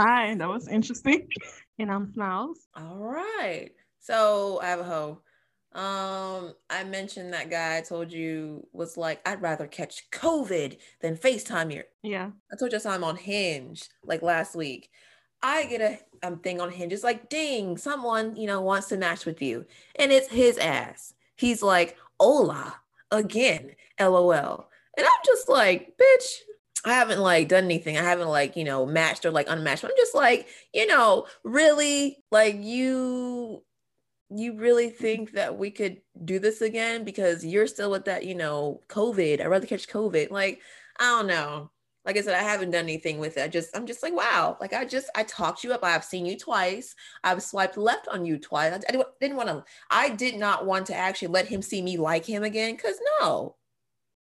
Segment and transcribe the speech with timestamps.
[0.00, 0.06] Hey.
[0.06, 1.28] Hi, that was interesting.
[1.78, 2.68] And I'm Smiles.
[2.74, 3.70] All right.
[4.00, 5.22] So I have a hoe.
[5.72, 11.16] Um, I mentioned that guy I told you was like, I'd rather catch COVID than
[11.16, 11.84] FaceTime you.
[12.02, 12.32] Yeah.
[12.52, 14.90] I told you I saw him on Hinge like last week.
[15.42, 16.92] I get a um, thing on Hinge.
[16.92, 19.64] It's like, ding, someone, you know, wants to match with you.
[19.96, 21.14] And it's his ass.
[21.36, 22.74] He's like, hola,
[23.10, 24.68] again, LOL.
[24.98, 26.40] And I'm just like, bitch,
[26.84, 27.98] I haven't like done anything.
[27.98, 29.84] I haven't like, you know, matched or like unmatched.
[29.84, 33.62] I'm just like, you know, really like you
[34.30, 38.34] you really think that we could do this again because you're still with that, you
[38.34, 39.40] know, COVID.
[39.40, 40.30] I'd rather catch COVID.
[40.30, 40.60] Like,
[41.00, 41.70] I don't know.
[42.04, 43.42] Like I said, I haven't done anything with it.
[43.42, 44.56] I just, I'm just like, wow.
[44.60, 45.84] Like I just, I talked you up.
[45.84, 46.94] I've seen you twice.
[47.24, 48.72] I've swiped left on you twice.
[48.72, 51.98] I, I didn't want to, I did not want to actually let him see me
[51.98, 52.76] like him again.
[52.76, 53.56] Cause no,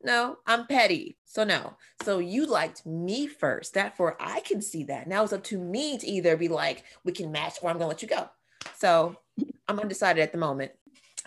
[0.03, 1.17] no, I'm petty.
[1.25, 1.75] So no.
[2.03, 3.73] So you liked me first.
[3.73, 5.07] Therefore, I can see that.
[5.07, 7.87] Now it's up to me to either be like, we can match or I'm gonna
[7.87, 8.29] let you go.
[8.75, 9.17] So
[9.67, 10.71] I'm undecided at the moment.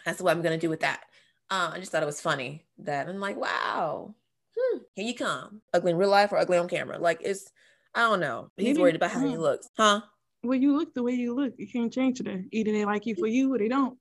[0.04, 1.02] That's what I'm gonna do with that.
[1.50, 4.14] Uh, I just thought it was funny that I'm like, wow,
[4.56, 5.60] hmm, here you come.
[5.74, 6.98] Ugly in real life or ugly on camera.
[6.98, 7.52] Like it's,
[7.94, 8.50] I don't know.
[8.56, 9.40] He's Maybe- worried about how he hmm.
[9.40, 10.00] looks, huh?
[10.44, 11.54] Well, you look the way you look.
[11.56, 12.44] You can't change it.
[12.50, 13.96] Either they like you for you or they don't.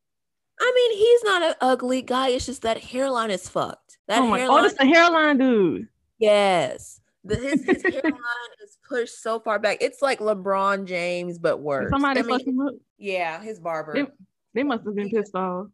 [0.64, 2.30] I mean, he's not an ugly guy.
[2.30, 3.98] It's just that hairline is fucked.
[4.08, 4.38] That oh my!
[4.38, 5.88] Oh, hairline Oh, that's the hairline dude.
[6.20, 7.02] Yes.
[7.24, 9.80] The, his his hairline is pushed so far back.
[9.82, 11.90] It's like LeBron James, but worse.
[11.90, 12.74] Somebody I mean, him up.
[12.98, 13.94] yeah, his barber.
[13.94, 14.06] They,
[14.54, 15.68] they must have been pissed off.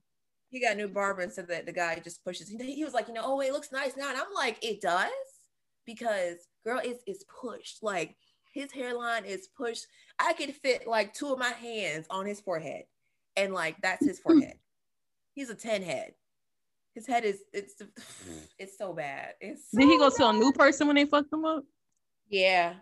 [0.50, 2.48] he got a new barber and said that the guy just pushes.
[2.48, 4.10] He, he was like, you know, oh, it looks nice now.
[4.10, 5.12] And I'm like, it does?
[5.86, 7.84] Because girl, it's it's pushed.
[7.84, 8.16] Like
[8.54, 9.86] his hairline is pushed.
[10.18, 12.84] I could fit like two of my hands on his forehead.
[13.36, 14.56] And like that's his forehead.
[15.38, 16.14] He's a 10 head.
[16.96, 17.76] His head is it's
[18.58, 19.36] it's so bad.
[19.40, 21.64] It's Did he so go to a new person when they fucked him up?
[22.28, 22.74] Yeah.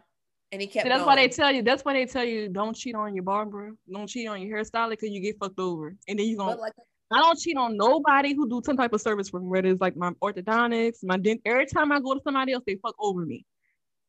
[0.54, 1.64] And he kept See, that's why they tell you.
[1.64, 3.76] That's why they tell you don't cheat on your barber.
[3.92, 5.98] Don't cheat on your hairstylist because you get fucked over.
[6.08, 6.56] And then you gonna.
[6.56, 6.72] Like
[7.12, 9.50] I don't cheat on nobody who do some type of service for me.
[9.50, 11.42] Whether it's like my orthodontics, my dent.
[11.44, 13.46] Every time I go to somebody else, they fuck over me,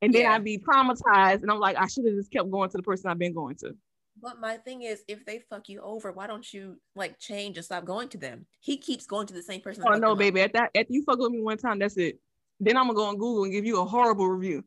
[0.03, 0.34] and then Yeah.
[0.34, 1.43] I be traumatized.
[1.43, 3.57] And I'm like, I should have just kept going to the person I've been going
[3.57, 3.75] to.
[4.21, 7.65] But my thing is, if they fuck you over, why don't you like change and
[7.65, 8.47] stop going to them?
[8.60, 9.84] He keeps going to the same person.
[9.87, 10.19] Oh no, up.
[10.19, 10.41] baby.
[10.41, 12.19] At that, you fuck with me one time, that's it.
[12.59, 14.65] Then I'm gonna go on Google and give you a horrible review.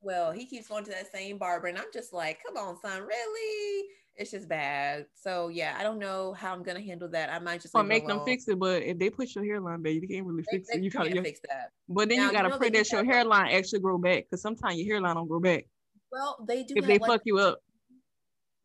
[0.00, 3.02] Well, he keeps going to that same barber, and I'm just like, come on, son,
[3.02, 3.88] really?
[4.14, 5.06] It's just bad.
[5.14, 7.30] So yeah, I don't know how I'm gonna handle that.
[7.30, 10.00] I might just it make them fix it, but if they push your hairline, baby,
[10.00, 10.84] you can't really fix they it.
[10.84, 11.72] You gotta, fix that.
[11.86, 14.40] but then Now, you you gotta know pray that your hairline actually grow back, because
[14.40, 15.64] sometimes your hairline don't grow back
[16.10, 17.58] Well, they do if they like fuck you up.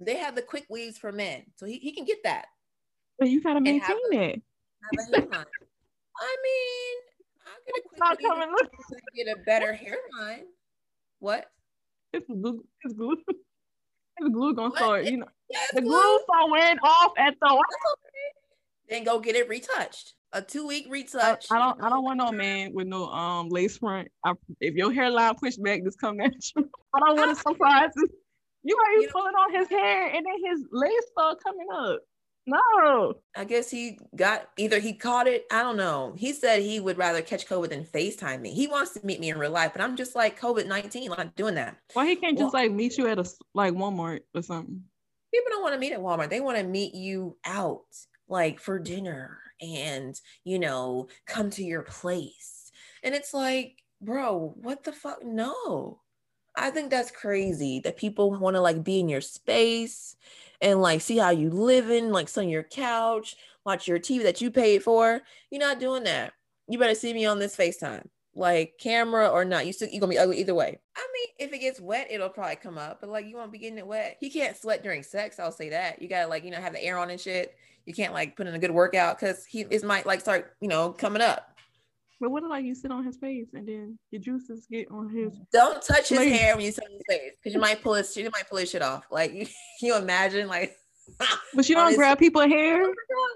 [0.06, 2.46] They have the quick weaves for men, so he, he can get that.
[3.20, 4.42] But you gotta maintain a- a.
[6.20, 6.98] I mean,
[7.46, 8.50] I'll get a quick weave.
[8.52, 10.46] Look, to get a better hairline.
[11.20, 11.46] What?
[12.14, 12.66] it's glue.
[12.84, 13.16] It's glue.
[14.18, 14.78] It's glue gonna What?
[14.78, 15.06] start.
[15.06, 15.28] You know,
[15.74, 15.92] the glue.
[15.92, 17.64] glue start wearing off at the.
[18.90, 20.14] Then go get it retouched.
[20.34, 21.46] A two week retouch.
[21.52, 21.82] I don't.
[21.84, 24.08] I don't want no man with no um lace front.
[24.26, 26.70] I, if your hairline pushed back, just come at you.
[26.94, 27.92] I don't want to surprise
[28.64, 28.76] you.
[28.76, 32.00] Be You know- pulling on his hair, and then his lace start coming up.
[32.48, 33.14] No.
[33.36, 35.46] I guess he got either he caught it.
[35.52, 36.16] I don't know.
[36.18, 38.52] He said he would rather catch COVID than FaceTime me.
[38.54, 41.18] He wants to meet me in real life, but I'm just like COVID 19, I'm
[41.18, 41.78] not doing that.
[41.94, 44.84] Why he can't just like meet you at a like Walmart or something?
[45.32, 46.30] People don't want to meet at Walmart.
[46.30, 47.86] They want to meet you out,
[48.28, 52.72] like for dinner and, you know, come to your place.
[53.04, 55.24] And it's like, bro, what the fuck?
[55.24, 56.02] No.
[56.56, 60.16] I think that's crazy that people want to like be in your space
[60.62, 63.36] and like see how you living, like sit on your couch,
[63.66, 65.22] watch your TV that you paid for.
[65.50, 66.34] You're not doing that.
[66.68, 69.66] You better see me on this FaceTime, like camera or not.
[69.66, 70.80] You still you gonna be ugly either way.
[70.96, 73.58] I mean, if it gets wet, it'll probably come up, but like you won't be
[73.58, 74.18] getting it wet.
[74.20, 75.40] He can't sweat during sex.
[75.40, 76.02] I'll say that.
[76.02, 77.56] You gotta like you know have the air on and shit.
[77.86, 80.68] You can't like put in a good workout because he it might like start you
[80.68, 81.51] know coming up.
[82.22, 85.10] But what if like you sit on his face and then your juices get on
[85.10, 85.34] his?
[85.52, 86.38] Don't touch his Please.
[86.38, 88.60] hair when you sit on his face because you might pull his you might pull
[88.60, 89.06] his shit off.
[89.10, 89.48] Like you,
[89.82, 90.76] you imagine like
[91.56, 92.84] But you don't his- grab people's hair.
[92.84, 93.36] Oh,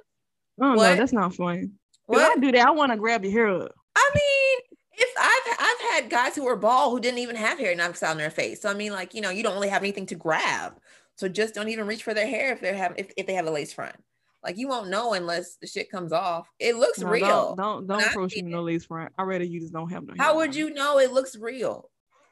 [0.62, 1.62] oh no, that's not funny.
[1.64, 1.70] If
[2.06, 2.38] What?
[2.38, 3.72] I do that, I want to grab your hair up.
[3.96, 7.76] I mean, if I've I've had guys who were bald who didn't even have hair
[7.76, 8.62] knocks on their face.
[8.62, 10.74] So I mean, like you know, you don't really have anything to grab.
[11.18, 13.48] So just don't even reach for their hair if they have if, if they have
[13.48, 13.96] a lace front.
[14.46, 16.48] Like you won't know unless the shit comes off.
[16.60, 17.56] It looks No, real.
[17.56, 19.12] Don't don't, don't I approach me no lace front.
[19.18, 20.14] I rather you just don't have no.
[20.18, 20.70] How would hairline.
[20.70, 21.90] you know it looks real?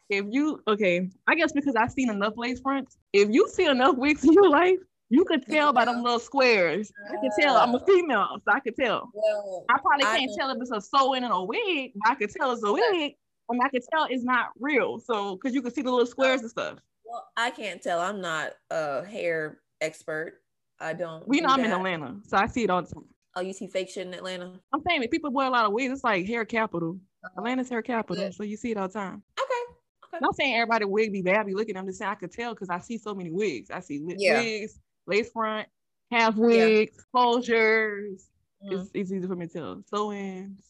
[0.10, 2.98] If you okay, I guess because I've seen enough lace fronts.
[3.14, 4.78] If you see enough wigs in your life,
[5.10, 6.92] you could tell by them little squares.
[7.10, 7.58] I can tell.
[7.58, 9.10] I'm a female, so I could tell.
[9.14, 12.12] Well, I probably can't don't- tell if it's a sew in and a wig, but
[12.12, 13.16] I could tell it's a wig.
[13.50, 15.00] I mean, I can tell it's not real.
[15.00, 16.80] So, because you can see the little squares and stuff.
[17.06, 18.00] Well, I can't tell.
[18.00, 20.43] I'm not a hair expert.
[20.84, 21.28] I don't.
[21.28, 21.72] We know I'm in.
[21.72, 23.06] Atlanta, so I see it all the time.
[23.36, 24.60] Oh, you see fake shit in Atlanta?
[24.74, 25.92] I'm saying that people wear a lot of wigs.
[25.92, 27.00] It's like hair capital.
[27.38, 28.34] Atlanta's hair capital, Good.
[28.36, 29.24] so you see it all the time.
[29.40, 29.76] Okay.
[30.14, 31.46] I'm not saying everybody wig be bad.
[31.48, 31.76] Be looking.
[31.78, 33.72] I'm just saying I could tell because I see so many wigs.
[33.72, 34.42] I see Yeah.
[34.42, 35.68] wigs, lace front,
[36.12, 38.26] half wigs, closures.
[38.64, 38.74] Mm.
[38.74, 39.84] It's, it's easy for me to tell.
[39.90, 40.62] Sew-ins,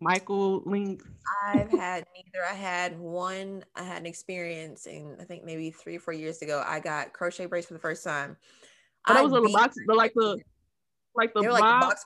[0.00, 1.04] micro links.
[1.46, 2.44] I've had neither.
[2.50, 3.64] I had one.
[3.76, 6.64] I had an experience, in I think maybe three or four years ago.
[6.66, 8.36] I got crochet braids for the first time.
[9.08, 10.38] Oh, I was on the box, my the like the
[11.14, 11.86] like the they like the box.
[11.86, 12.04] box.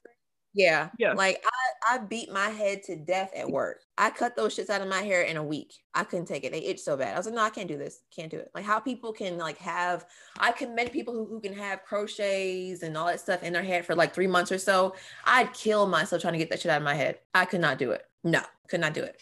[0.57, 1.15] Yeah, Yeah.
[1.15, 1.45] Like
[1.89, 3.81] I, I beat my head to death at work.
[3.99, 5.75] I cut those shits out of my hair in a week.
[5.95, 6.53] I couldn't take it.
[6.53, 7.13] They itch so bad.
[7.13, 8.03] I was like, no, I can't do this.
[8.15, 8.53] Can't do it.
[8.55, 10.07] Like how people can like have.
[10.39, 13.85] I commend people who, who can have crochets and all that stuff in their head
[13.85, 14.95] for like three months or so.
[15.25, 17.19] I'd kill myself trying to get that shit out of my head.
[17.35, 18.05] I could not do it.
[18.23, 19.21] No, could not do it.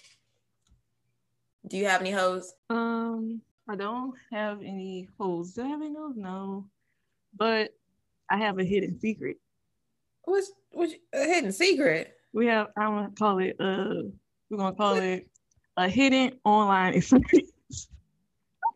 [1.67, 2.53] Do you have any hoes?
[2.69, 5.53] Um, I don't have any holes.
[5.53, 6.17] Do I have any holes?
[6.17, 6.67] No,
[7.37, 7.75] but
[8.31, 9.37] I have a hidden secret.
[10.25, 12.15] What's what's a hidden secret?
[12.33, 12.69] We have.
[12.77, 13.57] I'm gonna call it.
[13.61, 14.09] Uh,
[14.51, 15.29] we're gonna call it
[15.77, 17.89] a hidden online experience.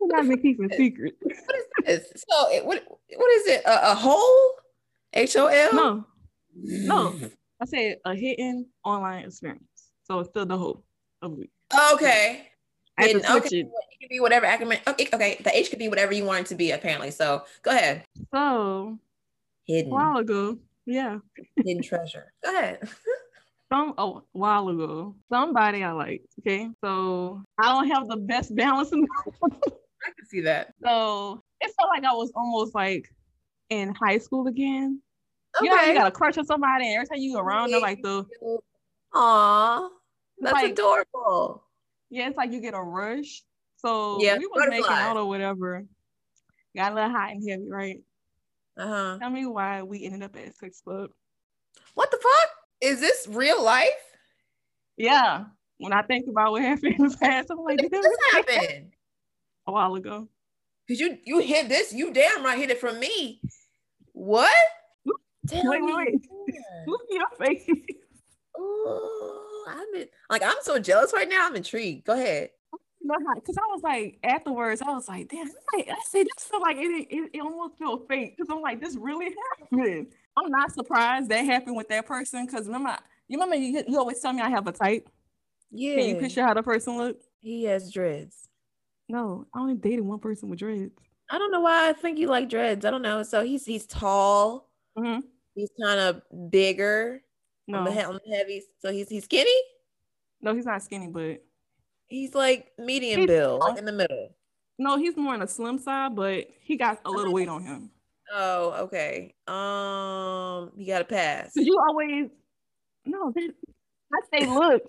[0.01, 1.15] I'm not been keeping secret.
[1.21, 2.23] What is this?
[2.29, 3.63] So it, what what is it?
[3.65, 4.51] A, a hole?
[5.13, 5.73] H O L?
[5.73, 6.05] No,
[6.53, 7.15] no.
[7.61, 9.91] I said a hidden online experience.
[10.03, 10.83] So it's still the hole
[11.21, 11.51] of the week.
[11.93, 12.47] Okay.
[12.97, 13.31] I have to Hidden.
[13.31, 13.59] switch Okay.
[13.59, 13.67] it.
[13.91, 14.79] It could be whatever acronym.
[14.87, 15.39] Okay, okay.
[15.43, 17.11] The H could be whatever you want it to be, apparently.
[17.11, 18.03] So go ahead.
[18.33, 18.97] So
[19.67, 19.91] Hidden.
[19.91, 21.19] a while ago, yeah,
[21.57, 22.31] Hidden treasure.
[22.43, 22.87] Go ahead.
[23.71, 26.25] some oh, a while ago, somebody I liked.
[26.39, 29.07] Okay, so I don't have the best balance in the
[29.41, 29.61] world.
[29.63, 30.73] I can see that.
[30.83, 33.09] So it felt like I was almost like
[33.69, 35.01] in high school again.
[35.57, 35.65] Okay.
[35.65, 37.79] You know, you got a crush on somebody, and every time you go around, they're
[37.81, 38.25] like the
[39.13, 39.89] Aw.
[40.39, 41.63] That's Like- adorable.
[42.09, 43.43] Yeah, it's like you get a rush.
[43.77, 45.85] So Yeah, we was making out or whatever.
[46.75, 48.01] Got a little hot and heavy, right?
[48.77, 49.17] Uh-huh.
[49.19, 51.09] Tell me why we ended up at Six club.
[51.95, 52.49] What the fuck?
[52.81, 53.89] Is this real life?
[54.97, 55.45] Yeah.
[55.79, 58.91] When I think about what happened in the past, I'm like, did this happen?
[59.67, 60.27] A while ago.
[60.87, 63.41] Cause you you hit this, you damn right hit it from me.
[64.13, 64.53] What?
[65.47, 66.15] Tell Wait, wait, me wait.
[66.87, 67.69] Look at your face.
[68.57, 71.47] Ooh, I'm like I'm so jealous right now.
[71.47, 72.05] I'm intrigued.
[72.05, 72.49] Go ahead.
[73.01, 76.75] Because I was like, afterwards, I was like, damn, I, I said, this felt like
[76.77, 78.35] it, it, it almost felt fake.
[78.35, 80.07] Because I'm like, this really happened.
[80.37, 82.45] I'm not surprised that happened with that person.
[82.45, 82.97] Because remember,
[83.29, 85.09] you remember you, you always tell me I have a type.
[85.71, 85.95] Yeah.
[85.95, 87.23] Can you picture how the person looked?
[87.41, 88.49] he has dreads.
[89.07, 90.91] No, I only dated one person with dreads.
[91.29, 92.83] I don't know why I think you like dreads.
[92.85, 93.23] I don't know.
[93.23, 94.69] So he's he's tall.
[94.97, 95.23] Mhm.
[95.55, 97.21] He's kind of bigger
[97.73, 98.63] on, the, No, on the heavy.
[98.79, 99.49] So he's he's skinny.
[100.41, 101.43] no, he's not skinny, but
[102.09, 104.33] He's like medium He's build, like in the middle.
[104.77, 107.89] no, he's more on the slim side, but he got a little weight on him.
[108.33, 109.35] Oh, okay.
[109.45, 111.53] Um, you got to pass.
[111.53, 112.29] So you always,
[113.05, 113.53] no, that,
[114.13, 114.83] I say, look,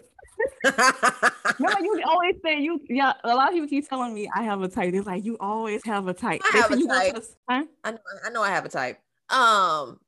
[1.58, 4.62] remember you always say you, yeah, a lot of people keep telling me I have
[4.62, 4.94] a type.
[4.94, 6.40] It's like, you always have a type.
[6.52, 7.24] I have a go to type.
[7.48, 7.64] huh?
[7.84, 9.00] I know, I know I have a type.
[9.30, 9.98] Um,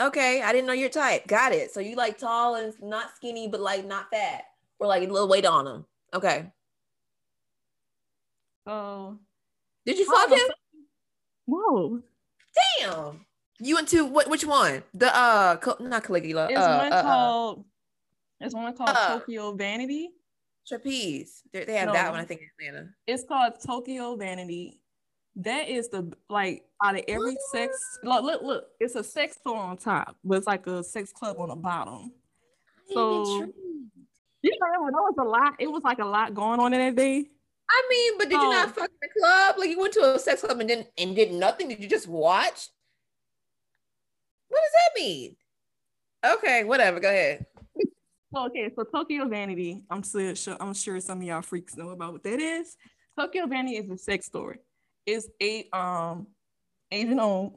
[0.00, 1.26] okay, I didn't know your type.
[1.26, 1.72] Got it.
[1.72, 4.44] So you like tall and not skinny, but like not fat,
[4.78, 5.86] or like a little weight on them.
[6.14, 6.50] Okay.
[8.66, 9.18] Oh.
[9.84, 10.48] Did you fuck him?
[11.46, 12.02] no,
[12.80, 13.24] Damn.
[13.60, 14.28] You went to what?
[14.28, 14.82] Which one?
[14.94, 16.48] The uh, not Caligula.
[16.50, 17.64] it's uh, one uh, uh, called,
[18.40, 19.18] it's one called Uh.
[19.18, 20.10] Tokyo Vanity.
[20.66, 21.42] trapeze.
[21.52, 22.20] They they have that one.
[22.20, 22.88] I think in Atlanta.
[23.06, 24.80] It's called Tokyo Vanity.
[25.36, 27.76] That is the like out of every sex.
[28.02, 28.64] Look, look, look.
[28.80, 32.10] It's a sex store on top, but it's like a sex club on the bottom.
[32.92, 33.52] So-
[34.42, 35.54] You remember there was a lot.
[35.58, 37.26] It was like a lot going on in that day.
[37.68, 39.56] I mean, but did you not fuck the club?
[39.58, 41.68] Like you went to a sex club and didn't and did nothing?
[41.68, 42.68] Did you just watch?
[44.48, 45.36] What does that mean?
[46.24, 47.00] Okay, whatever.
[47.00, 47.44] Go ahead.
[48.32, 49.82] So, okay, so Tokyo Vanity.
[49.90, 52.76] I'm sure, sure I'm sure some of y'all freaks know about what that is.
[53.18, 54.56] Tokyo Vanity is a sex store.
[55.06, 56.26] It's a um
[56.90, 57.52] Asian owned.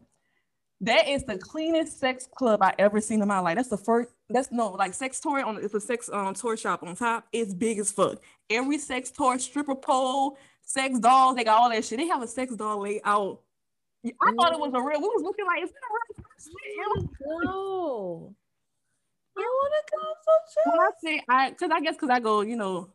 [0.81, 3.57] That is the cleanest sex club I ever seen in my life.
[3.57, 4.09] That's the first.
[4.29, 5.57] That's no like sex toy on.
[5.57, 7.27] It's a sex um toy shop on top.
[7.33, 8.21] It's big as fuck.
[8.49, 11.35] Every sex toy, stripper pole, sex dolls.
[11.35, 11.99] They got all that shit.
[11.99, 13.41] They have a sex doll laid out.
[14.05, 15.01] I thought it was a real.
[15.01, 17.09] We was looking like it's a real person.
[17.43, 18.35] No.
[19.37, 22.41] I want to go so when I say I, because I guess because I go,
[22.41, 22.89] you know,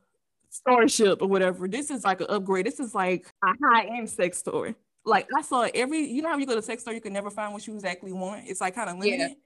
[0.55, 1.69] starship or whatever.
[1.69, 2.67] This is like an upgrade.
[2.67, 4.75] This is like a high end sex store.
[5.05, 7.31] Like I saw every, you know how you go to sex store, you can never
[7.31, 8.45] find what you exactly want.
[8.47, 9.03] It's like kind of Yeah.
[9.17, 9.37] limited.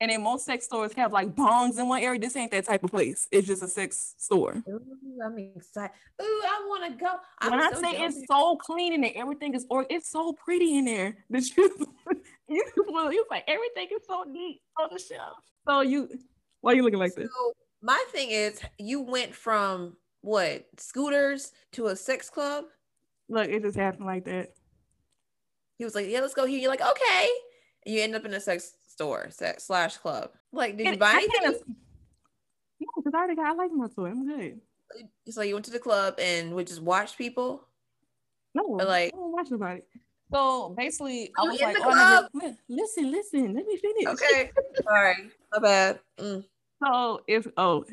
[0.00, 2.18] And then most sex stores have like bongs in one area.
[2.18, 3.28] This ain't that type of place.
[3.30, 4.60] It's just a sex store.
[4.68, 4.80] Ooh,
[5.24, 5.92] I'm excited.
[6.20, 7.12] Ooh, I want to go.
[7.40, 8.16] I'm when I so say jealous.
[8.16, 11.16] it's so clean in there, everything is or it's so pretty in there.
[11.30, 15.36] That you, you, well, you like everything is so neat on the shelf.
[15.68, 16.08] So you,
[16.62, 17.30] why are you looking like this?
[17.80, 22.64] My thing is, you went from what scooters to a sex club.
[23.28, 24.52] Look, it just happened like that.
[25.78, 27.28] He was like, "Yeah, let's go here." You're like, "Okay,"
[27.86, 30.30] and you end up in a sex store, sex slash club.
[30.52, 31.40] Like, did you buy I anything?
[31.42, 31.58] kinda-
[32.80, 33.46] No, because I already got.
[33.46, 34.06] I like my toy.
[34.06, 34.60] I'm good.
[35.30, 37.66] So you went to the club and would just watch people.
[38.54, 39.80] No, But, like- I don't watch nobody.
[40.30, 42.30] So basically, I You was in like, the oh, I club?
[42.34, 44.06] li- listen, listen, let me finish.
[44.06, 44.50] Okay,
[44.82, 46.00] sorry, my bad.
[46.18, 46.44] Mm.
[46.84, 47.84] So if oh,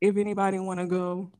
[0.00, 1.30] if anybody want to go,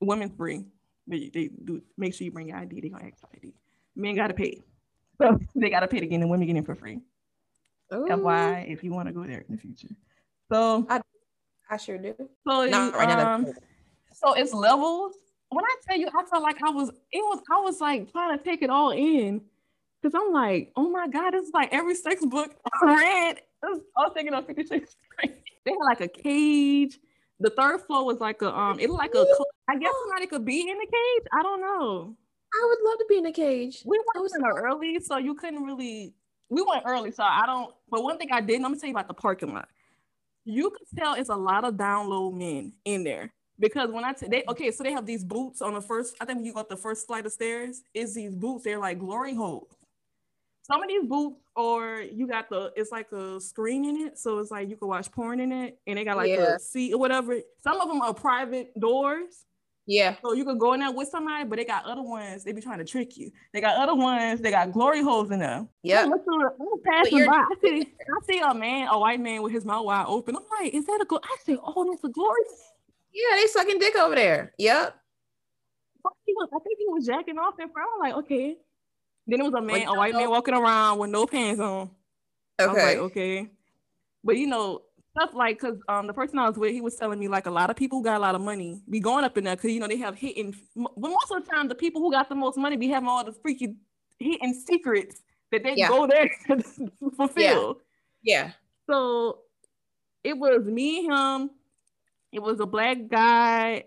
[0.00, 0.64] women free.
[1.06, 2.80] They, they do make sure you bring your ID.
[2.80, 3.52] They gonna ask for ID.
[3.96, 4.62] Men gotta pay.
[5.20, 6.28] So they gotta pay to get in.
[6.28, 7.00] Women get in for free.
[7.92, 9.88] Ooh, FYI, if you want to go there in the future.
[10.50, 10.86] So
[11.70, 12.14] I sure do.
[12.46, 13.34] so Not you, right now.
[13.34, 13.46] um,
[14.12, 15.14] so it's levels.
[15.50, 18.36] When I tell you, I felt like I was, it was, I was like trying
[18.38, 19.40] to take it all in.
[20.02, 23.40] Cause I'm like, oh my God, it's like every sex book I read.
[23.62, 24.96] I was, I was thinking of Fifty Shades.
[25.64, 26.98] They had like a cage.
[27.40, 29.26] The third floor was like a, um, it looked like a.
[29.68, 31.26] I guess somebody could be in the cage.
[31.32, 32.16] I don't know.
[32.54, 33.82] I would love to be in a cage.
[33.84, 36.14] We was- went there early, so you couldn't really.
[36.50, 37.74] We went early, so I don't.
[37.90, 39.68] But one thing I did, I'm gonna tell you about the parking lot.
[40.44, 44.12] You could tell it's a lot of down low men in there because when I
[44.12, 46.16] t- they okay, so they have these boots on the first.
[46.20, 48.64] I think when you go up the first flight of stairs, is these boots.
[48.64, 49.68] They're like glory holes.
[50.64, 54.38] Some of these booths or you got the, it's like a screen in it, so
[54.38, 56.54] it's like you can watch porn in it, and they got like Yeah.
[56.54, 57.36] a seat or whatever.
[57.62, 59.44] Some of them are private doors.
[59.86, 62.42] Yeah, So you could go in there with somebody, but they got other ones.
[62.42, 63.30] They be trying to trick you.
[63.52, 64.40] They got other ones.
[64.40, 65.68] They got glory holes in them.
[65.82, 66.04] yeah.
[66.06, 67.32] I'm passing by.
[67.36, 70.36] I see, I see a man, a white man with his mouth wide open.
[70.36, 71.24] I'm like, is that a glory?
[71.26, 72.40] I say, oh, that's a glory.
[73.12, 74.54] Yeah, they sucking dick over there.
[74.56, 74.96] Yep.
[76.06, 76.10] I
[76.64, 77.90] think he was jacking off in front.
[77.94, 78.56] I'm like, okay.
[79.26, 81.90] Then it was a man, you a white man walking around with no pants on.
[82.58, 82.82] I was Okay.
[82.82, 83.50] like, okay.
[84.22, 84.82] But you know,
[85.16, 87.50] stuff like because um the person I was with, he was telling me like a
[87.50, 89.70] lot of people who got a lot of money be going up in there because
[89.72, 90.54] you know they have hidden.
[90.76, 93.24] But most of the time, the people who got the most money be having all
[93.24, 93.76] the freaky
[94.18, 95.88] hidden secrets that they Yeah.
[95.88, 96.62] go there to
[97.16, 97.80] fulfill.
[98.22, 98.44] Yeah.
[98.44, 98.52] yeah.
[98.88, 99.40] So
[100.22, 101.50] it was me him.
[102.32, 103.84] It was a black guy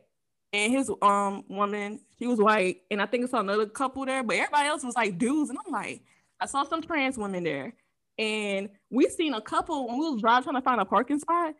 [0.54, 2.00] and his um woman.
[2.20, 4.96] She was white, and I think I saw another couple there, but everybody else was
[4.96, 5.50] like dudes.
[5.50, 6.02] And I'm like,
[6.40, 7.74] I saw some trans women there,
[8.18, 11.54] and we seen a couple when we was driving trying to find a parking spot.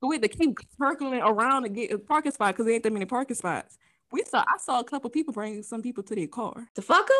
[0.00, 2.82] So we had to keep circling around to get a parking spot because there ain't
[2.82, 3.78] that many parking spots.
[4.12, 6.68] We saw I saw a couple people bringing some people to their car.
[6.74, 7.16] To fuck them?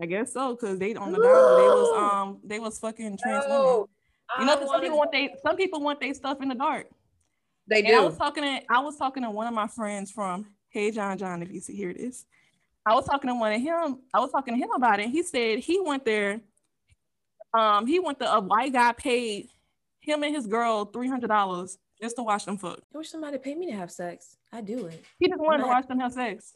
[0.00, 3.44] I guess so because they on the down they was um they was fucking trans
[3.46, 3.86] women.
[4.38, 6.88] You know, some people want they some people want their stuff in the dark.
[7.66, 10.46] they And I was talking to I was talking to one of my friends from
[10.76, 12.26] Hey John John, if you see hear this.
[12.84, 15.08] I was talking to one of him, I was talking to him about it.
[15.08, 16.42] He said he went there.
[17.54, 19.48] Um, he went to a white guy paid
[20.00, 22.80] him and his girl three hundred dollars just to watch them fuck.
[22.94, 24.36] I wish somebody paid me to have sex.
[24.52, 25.02] I do it.
[25.18, 25.76] He just wanted to Right.
[25.76, 26.52] watch them have sex.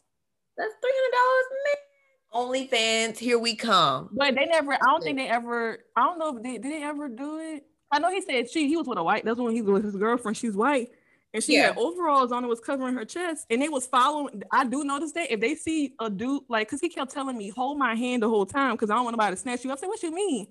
[0.55, 3.09] That's three hundred dollars, man.
[3.09, 4.09] OnlyFans, here we come.
[4.11, 6.83] But they never, I don't think they ever, I don't know if they did they
[6.83, 7.65] ever do it.
[7.91, 9.85] I know he said she he was with a white, that's when he was with
[9.85, 10.37] his girlfriend.
[10.37, 10.91] She's white.
[11.33, 13.45] And she had overalls on and it was covering her chest.
[13.49, 14.43] And they was following.
[14.51, 17.49] I do notice that if they see a dude, like, cause he kept telling me,
[17.49, 19.77] hold my hand the whole time, because I don't want nobody to snatch you up.
[19.77, 20.47] I said, what you mean?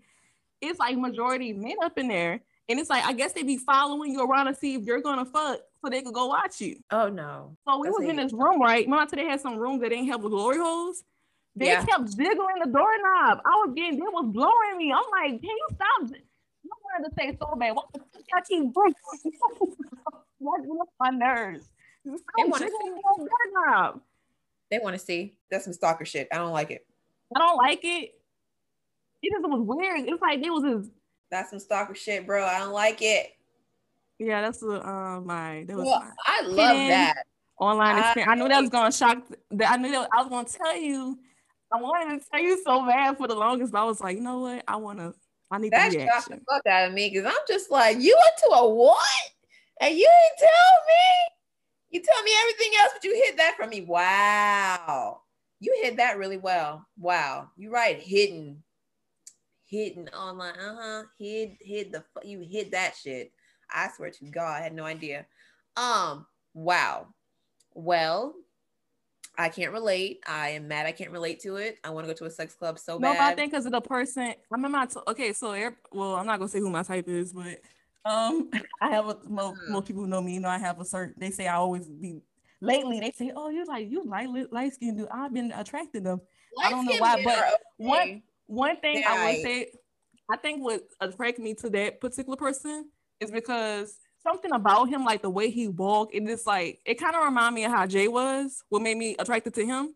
[0.62, 2.40] It's like majority men up in there.
[2.68, 5.24] And it's like, I guess they be following you around to see if you're gonna
[5.24, 6.76] fuck so they could go watch you.
[6.90, 7.56] Oh no.
[7.68, 8.86] So we That's was in this room, right?
[9.10, 11.02] Said they had some rooms that didn't have the glory holes?
[11.56, 11.84] They Yeah.
[11.84, 13.40] kept jiggling the doorknob.
[13.44, 14.92] I was getting, they was blowing me.
[14.92, 16.10] I'm like, can you stop?
[16.10, 16.22] j-"
[16.64, 17.74] I wanted to say so bad.
[17.74, 18.94] What the fuck I keep breaking?
[20.40, 21.68] What what my nerves?
[22.04, 24.00] They jiggling the doorknob.
[24.70, 25.34] They want to see.
[25.50, 26.28] That's some stalker shit.
[26.32, 26.86] I don't like it.
[27.36, 28.14] I don't like it.
[29.22, 30.08] It just was weird.
[30.08, 30.90] It's like it was his.
[31.30, 32.44] That's some stalker shit, bro.
[32.44, 33.32] I don't like it.
[34.18, 37.14] Yeah, that's the uh, my that was Well, my I love that.
[37.58, 38.30] online I- experience.
[38.30, 39.22] I knew that was gonna shock.
[39.52, 41.18] That I knew that I was gonna tell you.
[41.72, 44.22] I wanted to tell you so bad for the longest, but I was like, you
[44.22, 44.64] know what?
[44.66, 45.12] I wanna.
[45.50, 48.16] I need That the shocked the fuck out of me because I'm just like, you
[48.16, 48.96] went to a what?
[49.80, 50.50] And you didn't tell
[50.86, 51.34] me.
[51.90, 53.80] You tell me everything else, but you hid that from me.
[53.80, 55.22] Wow.
[55.58, 56.86] You hid that really well.
[56.98, 57.48] Wow.
[57.56, 58.00] You're right.
[58.00, 58.62] Hidden.
[59.66, 60.54] Hidden online.
[60.54, 61.02] Uh-huh.
[61.18, 63.32] Hid hid the you hid that shit.
[63.72, 65.26] I swear to God, I had no idea.
[65.76, 67.08] Um, wow.
[67.72, 68.34] Well,
[69.38, 70.22] I can't relate.
[70.26, 71.78] I am mad I can't relate to it.
[71.84, 73.18] I want to go to a sex club so No, bad.
[73.18, 74.34] but I think because of the person.
[74.52, 74.74] I'm.
[74.74, 75.52] I t- okay, so
[75.92, 77.60] well, I'm not gonna say who my type is, but
[78.04, 80.34] Um, I have a most, most people know me.
[80.34, 81.14] You know, I have a certain.
[81.18, 82.22] They say I always be.
[82.62, 86.10] Lately, they say, "Oh, you like you light light skin dude." I've been attracted to
[86.10, 86.20] them.
[86.62, 87.54] I don't know why, but okay.
[87.76, 89.70] one one thing I would say,
[90.30, 95.22] I think what attracted me to that particular person is because something about him, like
[95.22, 98.08] the way he walked, it just like it kind of reminded me of how Jay
[98.08, 98.62] was.
[98.68, 99.94] What made me attracted to him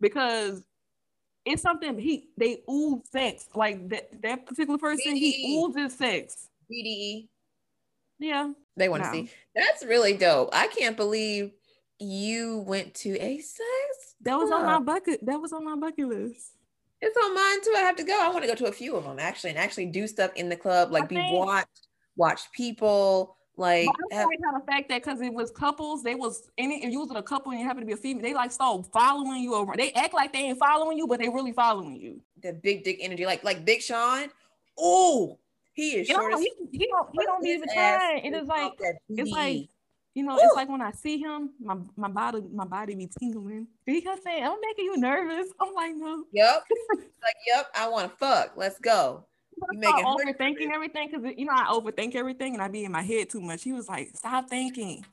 [0.00, 0.62] because
[1.44, 3.46] it's something he they ooze sex.
[3.54, 5.18] Like that that particular person, BDE.
[5.18, 6.48] he oozes sex.
[6.70, 7.28] BDE.
[8.18, 8.52] Yeah.
[8.76, 9.30] They want to see.
[9.54, 10.50] That's really dope.
[10.52, 11.52] I can't believe
[11.98, 13.40] you went to a.
[14.22, 15.24] That was on my bucket.
[15.24, 16.54] That was on my bucket list.
[17.00, 17.74] It's on mine too.
[17.76, 18.18] I have to go.
[18.20, 20.48] I want to go to a few of them actually, and actually do stuff in
[20.48, 23.36] the club, like I be think, watched, watch people.
[23.56, 26.84] Like I have, like how the fact that because it was couples, they was any
[26.84, 28.86] if you was a couple and you happen to be a female, they like start
[28.92, 29.74] following you over.
[29.76, 32.20] They act like they ain't following you, but they really following you.
[32.40, 34.28] The big dick energy, like like Big Sean.
[34.78, 35.38] Oh,
[35.78, 36.34] he is short.
[36.40, 38.20] He, he don't he don't even try.
[38.24, 38.72] It is like
[39.08, 39.68] it's like
[40.12, 40.40] you know, Ooh.
[40.42, 43.68] it's like when I see him, my my body my body be tingling.
[43.86, 46.24] He kept saying, "I'm making you nervous." I'm like, no.
[46.32, 46.64] Yep.
[47.22, 47.68] like, yep.
[47.76, 48.54] I want to fuck.
[48.56, 49.24] Let's go.
[49.70, 53.02] You making overthinking everything because you know I overthink everything and I be in my
[53.02, 53.62] head too much.
[53.62, 55.04] He was like, "Stop thinking."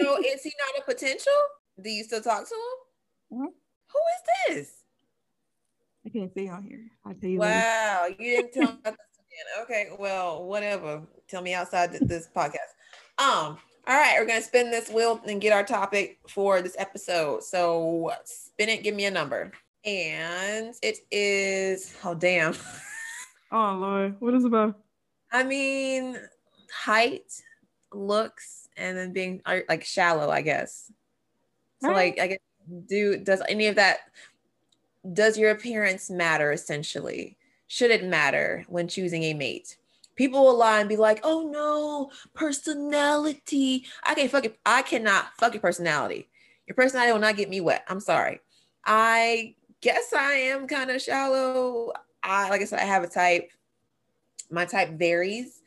[0.00, 1.32] so is he not a potential?
[1.82, 3.40] Do you still talk to him?
[3.40, 3.46] Mm-hmm.
[3.92, 3.98] Who
[4.54, 4.72] is this?
[6.06, 6.86] I can't say on here.
[7.04, 7.40] I'll tell you.
[7.40, 8.22] Wow, later.
[8.22, 9.05] you didn't tell me about again.
[9.62, 11.02] Okay, well, whatever.
[11.28, 12.74] Tell me outside this podcast.
[13.18, 17.42] Um, all right, we're gonna spin this wheel and get our topic for this episode.
[17.44, 19.52] So spin it, give me a number.
[19.84, 22.54] And it is oh damn.
[23.52, 24.76] Oh Lord, what is it about?
[25.30, 26.18] I mean,
[26.74, 27.32] height,
[27.94, 30.90] looks, and then being uh, like shallow, I guess.
[31.80, 32.38] So like I guess
[32.88, 33.98] do does any of that
[35.12, 37.36] does your appearance matter essentially?
[37.68, 39.76] Should it matter when choosing a mate?
[40.14, 44.58] People will lie and be like, "Oh no, personality." I can fuck it.
[44.64, 46.28] I cannot fuck your personality.
[46.66, 47.84] Your personality will not get me wet.
[47.88, 48.40] I'm sorry.
[48.84, 51.92] I guess I am kind of shallow.
[52.22, 53.50] I like I said, I have a type.
[54.50, 55.60] My type varies,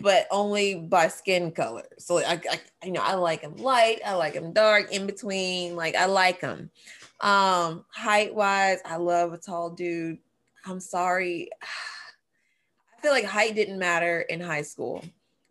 [0.00, 1.84] but only by skin color.
[1.98, 4.00] So I, I you know, I like them light.
[4.04, 5.76] I like them dark, in between.
[5.76, 6.70] Like I like them.
[7.20, 10.18] Um, height wise, I love a tall dude.
[10.64, 11.50] I'm sorry.
[11.62, 15.04] I feel like height didn't matter in high school.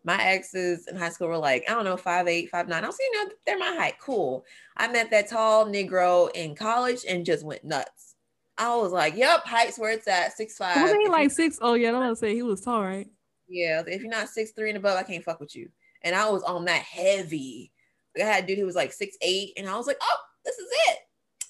[0.04, 2.84] My exes in high school were like, I don't know, five eight, five nine.
[2.84, 3.96] I was, you know, they're my height.
[4.00, 4.46] Cool.
[4.78, 8.16] I met that tall Negro in college and just went nuts.
[8.58, 10.82] I was like, yep, height's where it's at, six five.
[10.82, 11.60] Wasn't he like six?
[11.62, 13.08] Oh yeah, I was gonna say he was tall, right?
[13.48, 15.70] Yeah, if you're not six three and above, I can't fuck with you.
[16.04, 17.72] And I was on that heavy.
[18.20, 20.58] I had a dude who was like six eight, and I was like, oh, this
[20.58, 21.00] is it.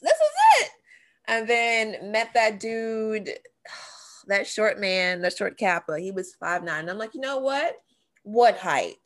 [0.02, 0.70] This is it.
[1.32, 3.30] And then met that dude
[4.28, 6.90] that short man, the short kappa, he was five nine.
[6.90, 7.76] I'm like, you know what?
[8.24, 8.98] What height?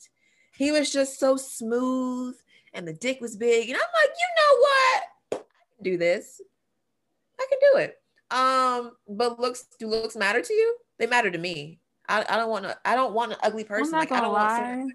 [0.57, 2.35] He was just so smooth
[2.73, 3.69] and the dick was big.
[3.69, 5.03] And I'm like, you know what?
[5.31, 6.41] I can do this.
[7.39, 8.01] I can do it.
[8.31, 10.77] Um, but looks do looks matter to you?
[10.97, 11.79] They matter to me.
[12.09, 13.91] I, I don't want to I don't want an ugly person.
[13.91, 14.77] like I don't lie.
[14.77, 14.93] want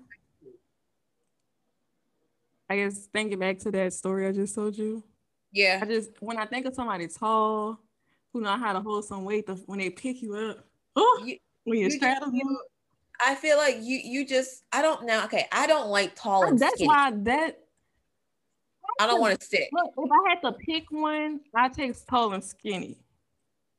[2.68, 5.04] I guess thinking back to that story I just told you.
[5.52, 5.80] Yeah.
[5.82, 7.80] I just when I think of somebody tall,
[8.32, 10.64] who know how to hold some weight to, when they pick you up.
[10.96, 12.58] Oh, you, when you, you.
[13.24, 15.24] I feel like you you just I don't know.
[15.24, 16.44] Okay, I don't like tall.
[16.44, 16.88] And that's skinny.
[16.88, 17.58] why that.
[18.98, 19.70] I don't want to stick.
[19.72, 22.98] Look, if I had to pick one, I take tall and skinny.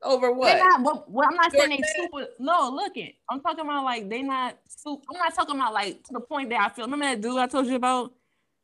[0.03, 0.57] Over what?
[0.57, 2.27] Not, well, I'm not saying they super.
[2.39, 3.15] No, look it.
[3.29, 5.03] I'm talking about like they not super.
[5.11, 6.85] I'm not talking about like to the point that I feel.
[6.85, 8.11] Remember that dude I told you about,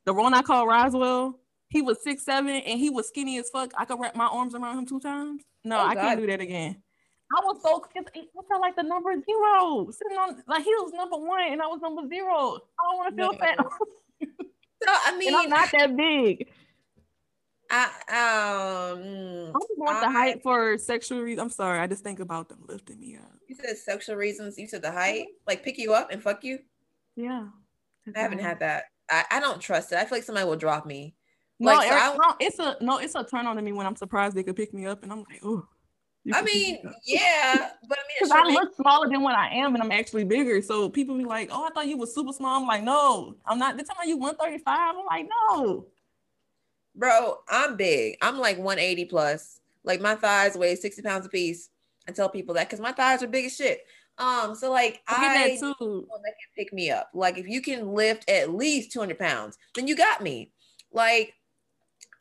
[0.05, 1.39] the one I called Roswell.
[1.69, 3.71] He was six seven and he was skinny as fuck.
[3.77, 5.43] I could wrap my arms around him two times.
[5.63, 6.01] No, oh, I God.
[6.01, 6.81] can't do that again.
[7.35, 7.83] I was so
[8.33, 11.67] what's that like the number zero sitting on like he was number one and I
[11.67, 12.59] was number zero.
[12.79, 13.37] I don't want to feel no.
[13.37, 13.57] fat.
[14.83, 16.47] so I mean, and I'm not that big.
[17.69, 19.51] I um.
[19.53, 21.41] I just want I, the height for sexual reasons.
[21.41, 23.29] I'm sorry, I just think about them lifting me up.
[23.47, 24.57] You said sexual reasons.
[24.57, 26.59] You said the height, like pick you up and fuck you.
[27.17, 27.47] Yeah,
[28.15, 28.85] I haven't had that.
[29.09, 29.97] I, I don't trust it.
[29.97, 31.15] I feel like somebody will drop me.
[31.59, 33.85] No, like, so I, no, it's a no, it's a turn on to me when
[33.87, 35.67] I'm surprised they could pick me up, and I'm like, oh.
[36.33, 39.83] I mean, yeah, but I mean, because I look smaller than what I am, and
[39.83, 40.61] I'm actually bigger.
[40.61, 43.57] So people be like, "Oh, I thought you were super small." I'm like, "No, I'm
[43.57, 44.95] not." They're telling you 135.
[44.95, 45.87] I'm like, "No,
[46.97, 48.17] bro, I'm big.
[48.21, 49.59] I'm like 180 plus.
[49.83, 51.69] Like my thighs weigh 60 pounds a piece.
[52.07, 53.85] I tell people that because my thighs are big as shit.
[54.17, 56.07] Um, so like I, I that too.
[56.09, 57.09] That can pick me up.
[57.13, 60.51] Like if you can lift at least 200 pounds, then you got me.
[60.91, 61.33] Like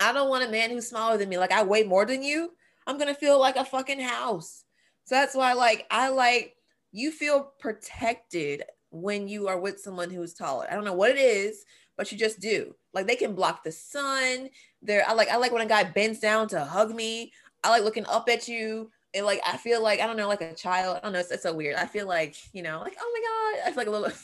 [0.00, 1.38] I don't want a man who's smaller than me.
[1.38, 2.52] Like I weigh more than you.
[2.86, 4.64] I'm gonna feel like a fucking house.
[5.04, 6.56] So that's why like I like
[6.92, 10.66] you feel protected when you are with someone who's taller.
[10.70, 11.64] I don't know what it is,
[11.96, 12.74] but you just do.
[12.92, 14.50] Like they can block the sun.
[14.82, 17.32] They're I like I like when a guy bends down to hug me.
[17.64, 18.90] I like looking up at you.
[19.14, 20.98] And like I feel like I don't know, like a child.
[20.98, 21.20] I don't know.
[21.20, 21.76] It's, it's so weird.
[21.76, 23.68] I feel like you know, like oh my god.
[23.68, 24.18] I feel like a little.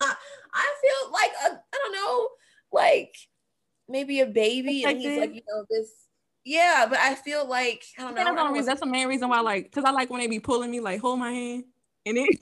[0.00, 2.28] I feel like I I don't know,
[2.72, 3.16] like
[3.88, 5.90] maybe a baby, and he's like you know this.
[6.44, 8.24] Yeah, but I feel like I don't know.
[8.24, 10.40] That's, the reason, that's the main reason why, like, because I like when they be
[10.40, 11.64] pulling me, like, hold my hand,
[12.06, 12.38] and it.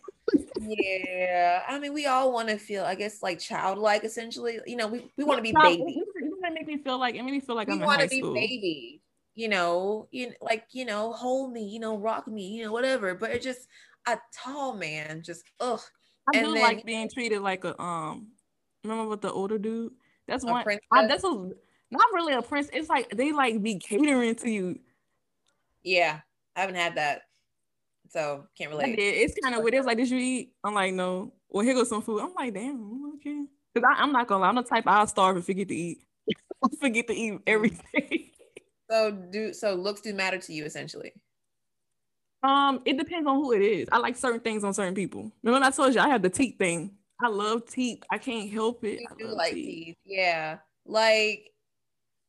[0.61, 4.05] yeah, I mean, we all want to feel, I guess, like childlike.
[4.05, 6.03] Essentially, you know, we, we want to be baby.
[6.17, 8.23] It make me feel like it made me feel like we I'm want to be
[8.23, 9.03] baby.
[9.35, 13.15] You know, you like you know, hold me, you know, rock me, you know, whatever.
[13.15, 13.67] But it just
[14.07, 15.81] a tall man, just ugh.
[16.33, 18.29] I and do then, like being treated like a um.
[18.85, 19.93] Remember what the older dude?
[20.27, 20.65] That's one.
[20.93, 21.29] I, that's a
[21.91, 22.69] not really a prince.
[22.73, 24.79] It's like they like be catering to you.
[25.83, 26.21] Yeah,
[26.57, 27.23] I haven't had that,
[28.11, 28.97] so can't relate.
[28.99, 29.75] It's kind of weird.
[29.75, 30.53] It's like, did you eat?
[30.65, 31.33] I'm like, no.
[31.49, 32.21] Well, here goes some food.
[32.21, 33.45] I'm like, damn, okay.
[33.73, 35.99] Because I'm not gonna lie, I'm the type I'll starve and forget to eat.
[36.81, 38.31] forget to eat everything.
[38.91, 41.12] So do so looks do matter to you essentially.
[42.43, 43.89] Um, it depends on who it is.
[43.91, 45.33] I like certain things on certain people.
[45.43, 46.93] Remember when I told you I have the teeth thing.
[47.21, 48.03] I love teeth.
[48.11, 49.01] I can't help it.
[49.01, 49.65] You do like teeth.
[49.67, 49.97] teeth.
[50.05, 50.59] Yeah.
[50.85, 51.51] Like,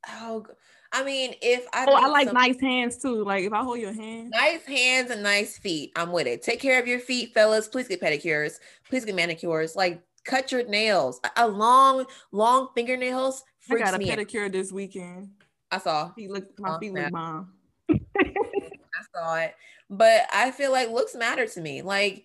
[0.10, 0.46] oh,
[0.92, 3.24] I mean, if I oh, I like nice hands too.
[3.24, 6.42] Like if I hold your hand, nice hands and nice feet, I'm with it.
[6.42, 7.68] Take care of your feet, fellas.
[7.68, 8.54] Please get pedicures.
[8.90, 9.76] Please get manicures.
[9.76, 11.20] Like cut your nails.
[11.36, 13.44] A long, long fingernails.
[13.70, 14.54] I got a pedicure out.
[14.54, 15.32] this weekend.
[15.72, 16.12] I saw.
[16.16, 17.54] He looked my oh, feet look mom.
[17.90, 19.56] I saw it,
[19.90, 21.82] but I feel like looks matter to me.
[21.82, 22.24] Like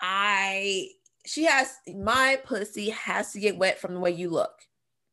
[0.00, 0.90] I,
[1.26, 4.52] she has my pussy has to get wet from the way you look.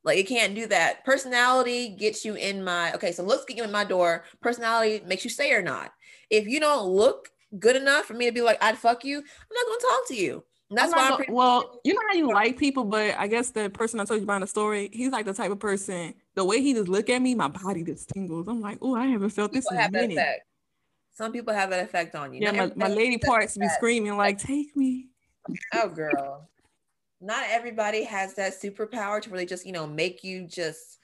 [0.03, 1.05] Like it can't do that.
[1.05, 3.11] Personality gets you in my okay.
[3.11, 4.23] So looks get you in my door.
[4.41, 5.91] Personality makes you stay or not.
[6.29, 9.23] If you don't look good enough for me to be like I'd fuck you, I'm
[9.23, 10.43] not gonna talk to you.
[10.69, 11.09] And that's why.
[11.09, 14.05] I'm pretty- well, you know how you like people, but I guess the person I
[14.05, 16.13] told you about in the story, he's like the type of person.
[16.35, 18.47] The way he just look at me, my body just tingles.
[18.47, 20.39] I'm like, oh, I haven't felt this in a minute.
[21.13, 22.39] Some people have that effect on you.
[22.41, 25.09] Yeah, my, my lady parts be screaming like, take me.
[25.73, 26.47] Oh, girl
[27.21, 30.97] not everybody has that superpower to really just you know make you just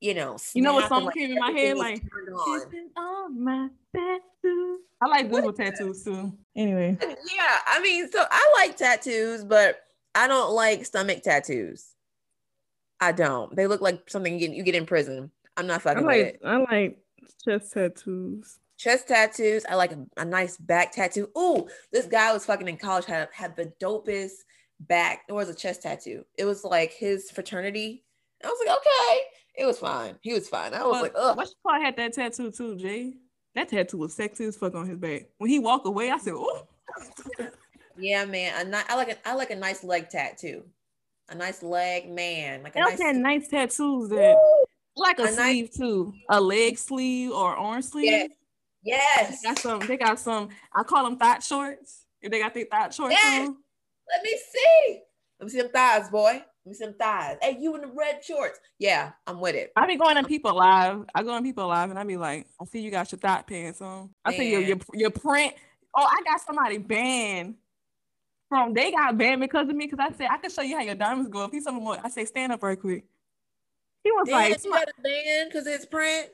[0.00, 2.00] you know you know what song like came in my head like
[3.30, 3.68] my.
[5.00, 6.32] I like Google tattoos too.
[6.56, 9.80] Anyway, yeah, I mean, so I like tattoos, but
[10.14, 11.94] I don't like stomach tattoos.
[13.00, 13.54] I don't.
[13.54, 15.30] They look like something you get, you get in prison.
[15.56, 16.40] I'm not fucking I like, with it.
[16.44, 16.98] I like
[17.44, 18.58] chest tattoos.
[18.78, 19.66] Chest tattoos.
[19.68, 21.28] I like a, a nice back tattoo.
[21.34, 24.44] Oh, this guy was fucking in college had had the dopest
[24.80, 25.22] back.
[25.28, 26.24] It was a chest tattoo.
[26.38, 28.04] It was like his fraternity.
[28.44, 29.20] I was like, okay,
[29.56, 30.14] it was fine.
[30.22, 30.74] He was fine.
[30.74, 31.36] I was well, like, ugh.
[31.36, 33.14] What's probably had that tattoo too, Jay?
[33.56, 35.22] That tattoo was sexy as fuck on his back.
[35.38, 36.68] When he walked away, I said, oh.
[37.98, 38.72] yeah, man.
[38.88, 40.62] I like a, I like a nice leg tattoo.
[41.30, 42.62] A nice leg, man.
[42.62, 44.36] Like a nice, had nice tattoos that
[44.96, 48.04] like a, a sleeve nice, too, a leg sleeve or arm sleeve.
[48.04, 48.30] Yes.
[48.82, 49.42] Yes.
[49.42, 49.80] They got some.
[49.80, 50.48] They got some.
[50.74, 52.04] I call them thought shorts.
[52.20, 53.48] If they got their thought shorts yes.
[53.48, 53.56] on.
[54.14, 55.00] Let me see.
[55.38, 56.32] Let me see them thighs, boy.
[56.32, 57.36] Let me see them thighs.
[57.40, 58.58] Hey, you in the red shorts.
[58.78, 59.72] Yeah, I'm with it.
[59.76, 61.04] I be going on people live.
[61.14, 63.46] I go on people live and I be like, I see you got your thought
[63.46, 64.10] pants on.
[64.24, 65.54] I see your, your your print.
[65.96, 67.54] Oh, I got somebody banned
[68.48, 70.82] from they got banned because of me because I said I can show you how
[70.82, 71.44] your diamonds go.
[71.44, 73.04] If he's something more, I say stand up right quick.
[74.02, 76.30] He was Damn, like, you got a ban because it's print.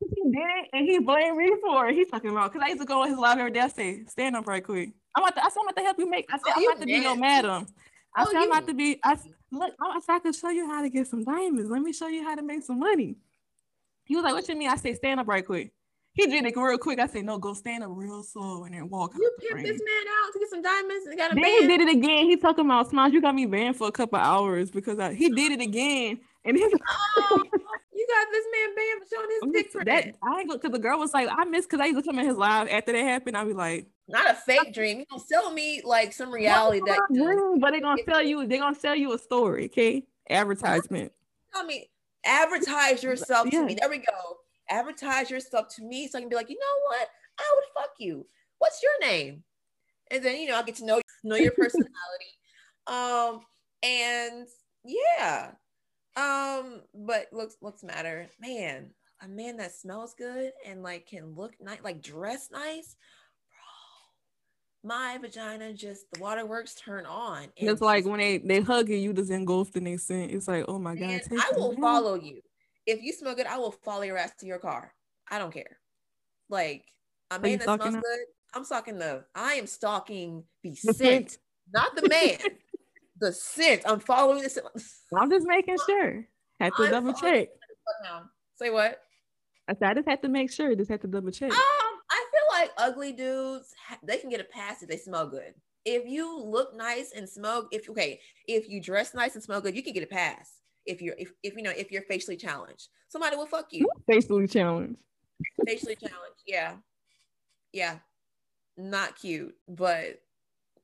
[0.00, 1.94] He did it and he blamed me for it.
[1.94, 3.60] He's talking about because I used to go on his live every day.
[3.60, 4.90] I say, stand up right quick.
[5.14, 6.26] I'm about to, I said, I'm about to help you make.
[6.32, 7.66] I said, oh, I'm about to be your madam.
[8.16, 8.98] I oh, said, I'm about to be.
[9.04, 9.16] I
[9.52, 9.72] look.
[9.80, 11.70] I said, I could show you how to get some diamonds.
[11.70, 13.16] Let me show you how to make some money.
[14.04, 15.72] He was like, "What you mean?" I say, "Stand up right quick."
[16.14, 16.98] He did it real quick.
[16.98, 20.04] I said, "No, go stand up real slow and then walk." You pimped this man
[20.08, 22.24] out to get some diamonds and got a Then he did it again.
[22.24, 23.12] He talking about smiles.
[23.12, 26.18] You got me banned for a couple hours because I, he did it again.
[26.44, 26.72] And he's
[27.18, 27.42] oh,
[28.10, 30.16] got this man banned for showing his dick for that.
[30.22, 32.26] I ain't because the girl was like, I miss because I used to come in
[32.26, 33.36] his live after that happened.
[33.36, 34.98] I'd be like, not a fake dream.
[34.98, 38.58] You gonna sell me like some reality that dream, but they're gonna sell you, they're
[38.58, 40.04] gonna sell you a story, okay?
[40.28, 41.12] Advertisement.
[41.54, 41.90] Tell me,
[42.24, 43.60] advertise yourself yeah.
[43.60, 43.76] to me.
[43.78, 44.38] There we go.
[44.68, 47.08] Advertise yourself to me so I can be like, you know what?
[47.38, 48.26] I would fuck you.
[48.58, 49.42] What's your name?
[50.10, 51.88] And then you know, I get to know know your personality.
[52.86, 53.40] um,
[53.82, 54.46] and
[54.84, 55.52] yeah.
[56.16, 58.28] Um, but looks looks matter.
[58.40, 58.90] Man,
[59.22, 62.96] a man that smells good and like can look nice, like dress nice
[64.82, 67.48] Bro, my vagina just the waterworks turn on.
[67.56, 70.32] It's like when they they hug you, you just engulfed in their scent.
[70.32, 72.40] It's like, oh my god, I will follow you.
[72.86, 74.92] If you smell good, I will follow your ass to your car.
[75.30, 75.78] I don't care.
[76.48, 76.84] Like
[77.30, 78.20] a man that smells good,
[78.54, 79.24] I'm stalking the.
[79.34, 81.38] I am stalking the scent,
[81.72, 82.38] not the man.
[83.20, 83.82] the sense.
[83.86, 84.58] I'm following this.
[85.16, 86.26] I'm just making sure.
[86.58, 87.48] Had to I'm double check.
[88.56, 89.00] Say what?
[89.68, 90.74] I said I just had to make sure.
[90.74, 91.50] Just had to double check.
[91.50, 91.58] Um,
[92.10, 95.54] I feel like ugly dudes they can get a pass if they smell good.
[95.84, 99.74] If you look nice and smell, if okay, if you dress nice and smell good,
[99.74, 100.60] you can get a pass.
[100.84, 103.88] If you're if, if you know if you're facially challenged, somebody will fuck you.
[104.06, 104.98] Facially challenged.
[105.66, 106.74] facially challenged, yeah,
[107.72, 107.98] yeah,
[108.76, 110.20] not cute, but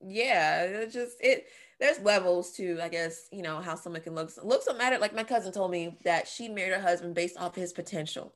[0.07, 1.47] yeah, it's just it.
[1.79, 4.31] There's levels to, I guess, you know how someone can look.
[4.43, 4.99] Looks don't matter.
[4.99, 8.35] Like my cousin told me that she married her husband based off his potential,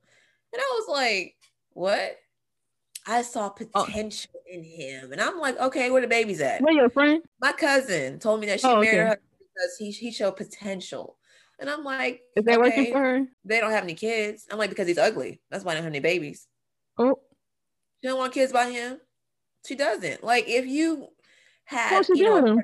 [0.52, 1.36] and I was like,
[1.72, 2.16] what?
[3.06, 3.84] I saw oh.
[3.84, 6.60] potential in him, and I'm like, okay, where the baby's at?
[6.60, 7.22] Where your friend?
[7.40, 9.08] My cousin told me that she Oh, married her okay.
[9.08, 11.16] husband because he he showed potential,
[11.58, 13.26] and I'm like, Is that working okay, for her?
[13.44, 14.46] They don't have any kids.
[14.50, 15.40] I'm like, because he's ugly.
[15.50, 16.46] That's why they don't have any babies.
[16.98, 17.18] Oh,
[18.02, 18.98] She don't want kids by him.
[19.66, 20.22] She doesn't.
[20.24, 21.08] Like if you
[21.70, 22.62] had, How's she you know, doing?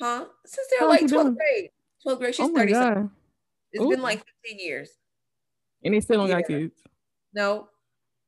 [0.00, 0.24] huh?
[0.46, 1.34] Since they're like she 12th doing?
[1.34, 1.70] grade.
[2.06, 2.34] 12th grade.
[2.34, 3.10] She's oh my 30 something.
[3.72, 3.90] It's Ooh.
[3.90, 4.90] been like 15 years.
[5.84, 6.82] And they still don't got kids.
[7.34, 7.68] No,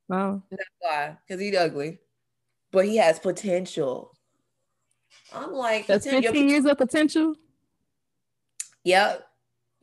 [0.09, 0.43] Wow.
[0.51, 1.17] that's why.
[1.27, 1.99] Because he's ugly.
[2.71, 4.15] But he has potential.
[5.33, 7.35] I'm like, That's 15 years of potential.
[8.85, 9.27] Yep.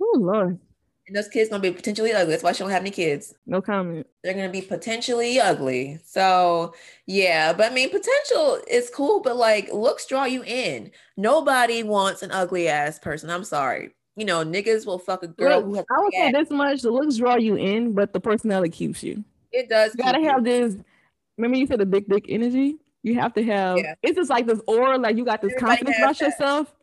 [0.01, 0.59] Oh Lord.
[1.07, 2.31] And those kids gonna be potentially ugly.
[2.31, 3.35] That's why she don't have any kids.
[3.45, 4.07] No comment.
[4.23, 5.99] they're gonna be potentially ugly.
[6.03, 6.73] So
[7.05, 10.91] yeah, but I mean, potential is cool, but like looks draw you in.
[11.15, 13.29] Nobody wants an ugly ass person.
[13.29, 13.91] I'm sorry.
[14.15, 16.81] You know, niggas will fuck a girl Look, who has I would say this much:
[16.81, 19.23] the looks draw you in, but the personality keeps you.
[19.51, 19.93] It does.
[19.95, 20.75] You gotta have this.
[21.37, 22.77] Remember, you said the big dick energy.
[23.03, 23.77] You have to have.
[23.77, 23.93] Yeah.
[24.01, 26.25] It's just like this aura, like you got this Everybody confidence about that.
[26.25, 26.75] yourself.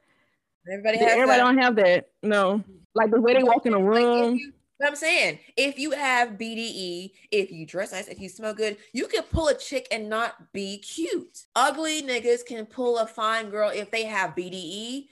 [0.70, 1.44] Everybody has Everybody that.
[1.44, 2.08] don't have that.
[2.22, 2.62] No,
[2.94, 4.36] like the way they walk in a Like, room.
[4.36, 8.52] you- but I'm saying, if you have BDE, if you dress nice, if you smell
[8.52, 11.46] good, you can pull a chick and not be cute.
[11.54, 15.06] Ugly niggas can pull a fine girl if they have BDE,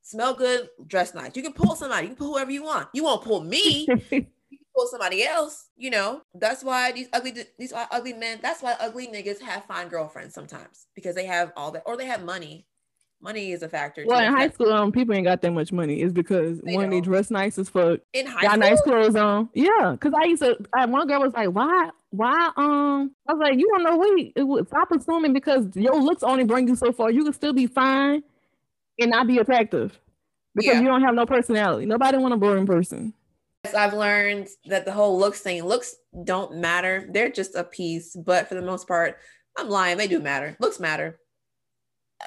[0.00, 1.36] smell good, dress nice.
[1.36, 2.88] You can pull somebody, you can pull whoever you want.
[2.94, 4.26] You won't pull me, you can
[4.74, 5.68] pull somebody else.
[5.76, 8.38] You know, that's why these ugly these ugly men.
[8.40, 12.06] That's why ugly niggas have fine girlfriends sometimes because they have all that, or they
[12.06, 12.66] have money.
[13.22, 14.04] Money is a factor.
[14.04, 16.00] well, in high school, um, people ain't got that much money.
[16.02, 17.04] It's because They one, they don't.
[17.04, 19.48] dress nice as fuck, in high got school, nice clothes on.
[19.54, 20.58] Yeah, because I used to.
[20.74, 21.90] I, one girl was like, "Why?
[22.10, 23.96] Why?" Um, I was like, "You don't know
[24.44, 27.12] was, stop assuming because your looks only bring you so far.
[27.12, 28.24] You can still be fine
[28.98, 29.96] and not be attractive
[30.56, 30.80] because Yeah.
[30.80, 31.86] you don't have no personality.
[31.86, 33.14] Nobody want a boring person.
[33.64, 37.06] Yes, I've learned that the whole looks thing, looks don't matter.
[37.08, 39.18] They're just a piece, but for the most part,
[39.56, 39.96] I'm lying.
[39.96, 40.56] They do matter.
[40.58, 41.20] Looks matter.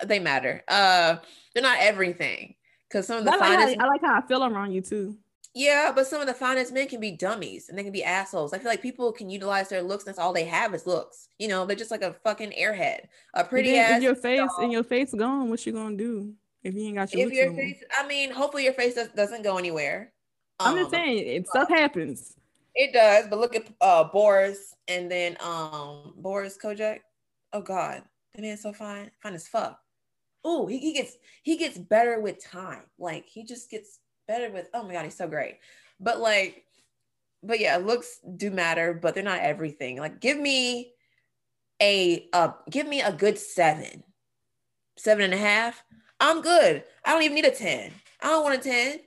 [0.03, 0.63] They matter.
[0.67, 1.17] Uh,
[1.53, 2.55] they're not everything.
[2.89, 4.81] Because some of the I like, how, finest, I like how I feel around you
[4.81, 5.17] too.
[5.53, 8.53] yeah, but some of the finest men can be dummies and they can be assholes.
[8.53, 10.03] I feel like people can utilize their looks.
[10.03, 11.29] That's all they have is looks.
[11.39, 13.97] You know, they're just like a fucking airhead, a pretty then ass.
[13.97, 17.11] if your face and your face gone, what you gonna do if you ain't got
[17.13, 17.61] your If your no more?
[17.61, 20.13] face, I mean, hopefully your face does, doesn't go anywhere.
[20.59, 22.35] I'm Um, just saying, it, stuff happens.
[22.75, 26.99] It does, but look at uh Boris and then um Boris Kodjoe.
[27.53, 28.03] Oh God,
[28.35, 29.79] that man's so fine, fine as fuck.
[30.45, 32.83] Ooh, he, he gets he gets better with time.
[32.99, 34.67] Like he just gets better with.
[34.73, 35.59] Oh my God, he's so great.
[35.99, 36.65] But like,
[37.43, 39.97] but yeah, looks do matter, but they're not everything.
[39.97, 40.93] Like, give me
[41.81, 44.03] a uh give me a good seven,
[44.97, 45.83] seven and a half.
[46.19, 46.83] I'm good.
[47.03, 47.91] I don't even need a ten.
[48.21, 48.99] I don't want a ten.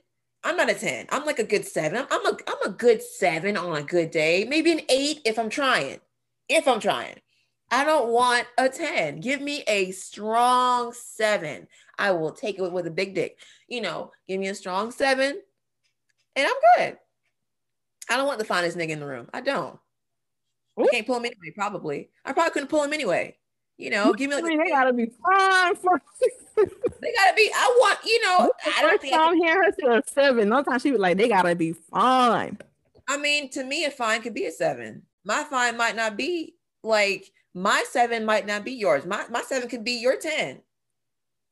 [0.43, 1.07] I'm not a 10.
[1.09, 1.97] I'm like a good seven.
[1.97, 4.45] I'm, I'm a I'm a good seven on a good day.
[4.47, 5.99] Maybe an eight if I'm trying.
[6.47, 7.15] If I'm trying.
[7.71, 9.19] I don't want a 10.
[9.19, 11.67] Give me a strong seven.
[11.97, 13.37] I will take it with, a big dick.
[13.67, 15.39] You know, give me a strong seven
[16.35, 16.97] and I'm good.
[18.09, 19.29] I don't want the finest nigga in the room.
[19.33, 19.77] I don't.
[20.77, 22.09] I can't pull him anyway, probably.
[22.23, 23.35] I probably couldn't pull him anyway.
[23.77, 26.01] You know, give me I like a mean, they gotta be fine for.
[26.57, 27.49] they gotta be.
[27.53, 30.49] I want, you know, I don't think I time hearing her say a seven.
[30.49, 32.57] No time she was like, they gotta be fine.
[33.07, 35.03] I mean, to me, a fine could be a seven.
[35.23, 39.05] My fine might not be like my seven might not be yours.
[39.05, 40.61] My my seven could be your 10.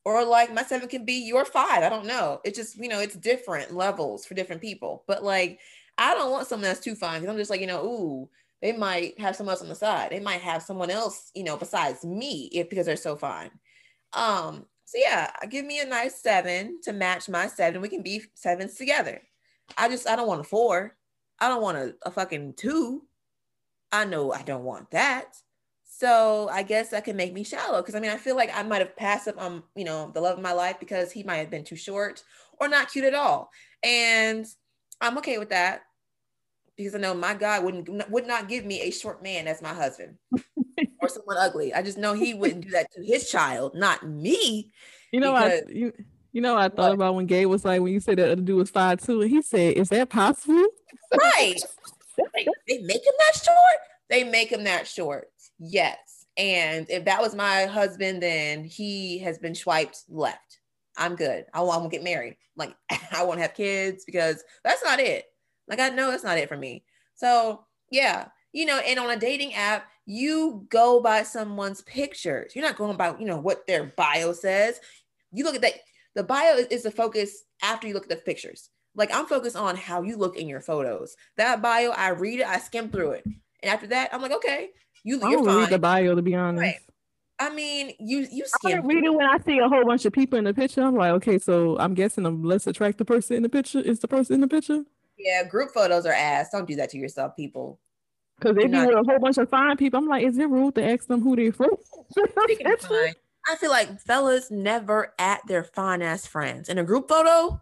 [0.04, 1.82] Or like my seven can be your five.
[1.82, 2.40] I don't know.
[2.44, 5.04] It's just, you know, it's different levels for different people.
[5.06, 5.60] But like,
[5.98, 8.30] I don't want someone that's too fine because I'm just like, you know, ooh,
[8.62, 10.10] they might have someone else on the side.
[10.10, 13.50] They might have someone else, you know, besides me if because they're so fine.
[14.14, 17.82] Um, so yeah, give me a nice seven to match my seven.
[17.82, 19.20] We can be sevens together.
[19.76, 20.96] I just I don't want a four.
[21.38, 23.02] I don't want a, a fucking two.
[23.92, 25.36] I know I don't want that.
[25.98, 28.62] So I guess that can make me shallow because I mean I feel like I
[28.62, 31.38] might have passed up on you know the love of my life because he might
[31.38, 32.22] have been too short
[32.60, 33.50] or not cute at all,
[33.82, 34.46] and
[35.00, 35.82] I'm okay with that
[36.76, 39.74] because I know my God wouldn't would not give me a short man as my
[39.74, 40.18] husband
[41.02, 41.74] or someone ugly.
[41.74, 44.70] I just know he wouldn't do that to his child, not me.
[45.10, 45.68] You know what?
[45.68, 45.92] You,
[46.30, 46.92] You know, I thought what?
[46.92, 49.30] about when Gay was like, when you said that other dude was five two, and
[49.30, 50.64] he said, "Is that possible?"
[51.12, 51.60] Right.
[52.36, 53.80] they, they make him that short.
[54.08, 55.28] They make him that short.
[55.58, 56.26] Yes.
[56.36, 60.60] And if that was my husband, then he has been swiped left.
[60.96, 61.46] I'm good.
[61.52, 62.36] I won't, I won't get married.
[62.56, 62.74] Like
[63.12, 65.24] I won't have kids because that's not it.
[65.68, 66.84] Like I know that's not it for me.
[67.14, 72.54] So yeah, you know, and on a dating app, you go by someone's pictures.
[72.54, 74.80] You're not going by, you know, what their bio says.
[75.32, 75.74] You look at that.
[76.14, 78.70] The bio is, is the focus after you look at the pictures.
[78.94, 81.16] Like I'm focused on how you look in your photos.
[81.36, 84.70] That bio, I read it, I skim through it, and after that, I'm like, okay,
[85.04, 85.16] you.
[85.22, 86.62] I don't read the bio to be honest.
[86.62, 86.76] Right.
[87.40, 88.82] I mean, you you skim.
[88.82, 90.82] I read it when I see a whole bunch of people in the picture.
[90.82, 94.08] I'm like, okay, so I'm guessing the less attractive person in the picture is the
[94.08, 94.84] person in the picture.
[95.18, 96.50] Yeah, group photos are ass.
[96.50, 97.78] Don't do that to yourself, people.
[98.38, 100.76] Because if you were a whole bunch of fine people, I'm like, is it rude
[100.76, 101.70] to ask them who they're from?
[102.16, 107.60] I feel like fellas never at their fine ass friends in a group photo.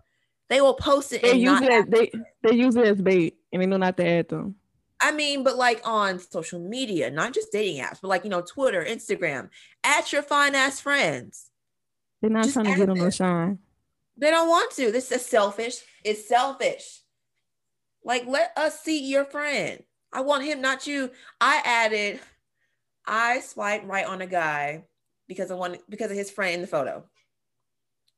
[0.49, 1.23] They will post it.
[1.23, 2.11] They use it as they
[2.43, 4.57] they use it as bait, and they know not to add them.
[5.01, 8.41] I mean, but like on social media, not just dating apps, but like you know,
[8.41, 9.51] Twitter, Instagram,
[9.85, 11.51] at your fine ass friends.
[12.21, 13.59] They're not just trying to get them to shine.
[14.17, 14.91] They don't want to.
[14.91, 15.81] This is selfish.
[16.03, 17.03] It's selfish.
[18.03, 19.83] Like, let us see your friend.
[20.13, 21.11] I want him, not you.
[21.41, 22.21] I added,
[23.05, 24.85] I swiped right on a guy
[25.29, 27.05] because I wanted because of his friend in the photo.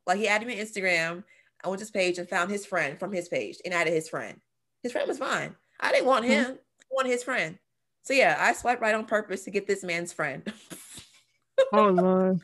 [0.07, 1.25] Like he added me on Instagram.
[1.65, 4.09] I went to his page and found his friend from his page and added his
[4.09, 4.41] friend.
[4.83, 5.57] His friend was fine.
[5.81, 6.51] I didn't want mm-hmm.
[6.51, 6.59] him.
[6.91, 7.59] I wanted his friend.
[8.03, 10.43] So yeah, I swiped right on purpose to get this man's friend.
[11.73, 12.41] oh Lord.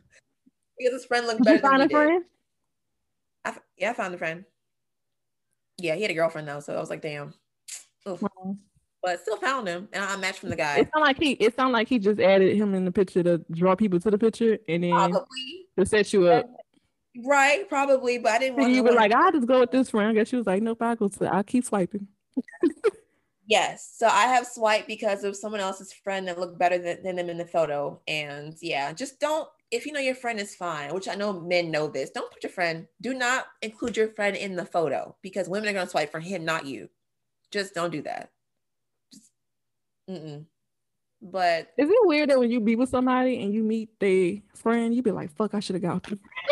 [0.78, 1.64] Because his friend looked did better.
[1.64, 2.24] You find a friend?
[3.44, 4.44] I, yeah, I found a friend.
[5.78, 7.34] Yeah, he had a girlfriend though, so I was like, damn.
[8.04, 10.78] But still found him, and I matched from the guy.
[10.78, 11.32] It sounded like he.
[11.32, 14.18] It sounded like he just added him in the picture to draw people to the
[14.18, 15.66] picture, and then probably.
[15.78, 16.46] to set you up.
[17.24, 18.72] Right, probably, but I didn't want.
[18.72, 20.82] You were like, "I'll just go with this friend." I guess she was like, "Nope,
[20.82, 21.26] I go to.
[21.26, 22.08] I'll keep swiping."
[23.46, 27.16] yes, so I have swiped because of someone else's friend that looked better than, than
[27.16, 30.94] them in the photo, and yeah, just don't if you know your friend is fine,
[30.94, 34.36] which I know men know this, don't put your friend, do not include your friend
[34.36, 36.88] in the photo because women are going to swipe for him, not you.
[37.50, 38.30] Just don't do that.
[39.12, 39.30] Just,
[40.08, 40.44] mm-mm.
[41.20, 44.94] But is it weird that when you be with somebody and you meet their friend,
[44.94, 46.02] you be like, fuck, I should have gone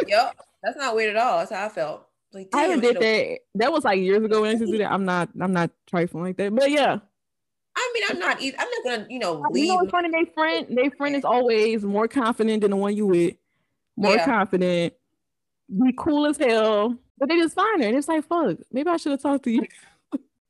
[0.06, 0.36] Yep.
[0.64, 1.38] That's not weird at all.
[1.38, 2.08] That's how I felt.
[2.32, 3.38] Like, I did that.
[3.56, 4.90] That was like years ago when I do that.
[4.90, 6.54] I'm not, I'm not trifling like that.
[6.54, 6.98] But yeah,
[7.76, 8.42] I mean, I'm not.
[8.42, 9.66] I'm not gonna, you know, leave.
[9.66, 10.10] You know, funny.
[10.10, 13.34] Their friend, their friend is always more confident than the one you with.
[13.96, 14.24] More yeah.
[14.24, 14.94] confident,
[15.68, 18.56] be cool as hell, but they just find her, and it's like, fuck.
[18.72, 19.66] Maybe I should have talked to you.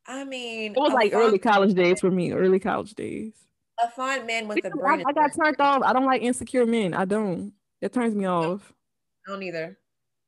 [0.07, 2.33] I mean, it was like early college days for me.
[2.33, 3.33] Early college days.
[3.83, 5.03] A fine man with because a brain.
[5.05, 5.83] I, I got turned off.
[5.85, 6.95] I don't like insecure men.
[6.95, 7.53] I don't.
[7.81, 8.73] It turns me off.
[9.27, 9.79] I don't either.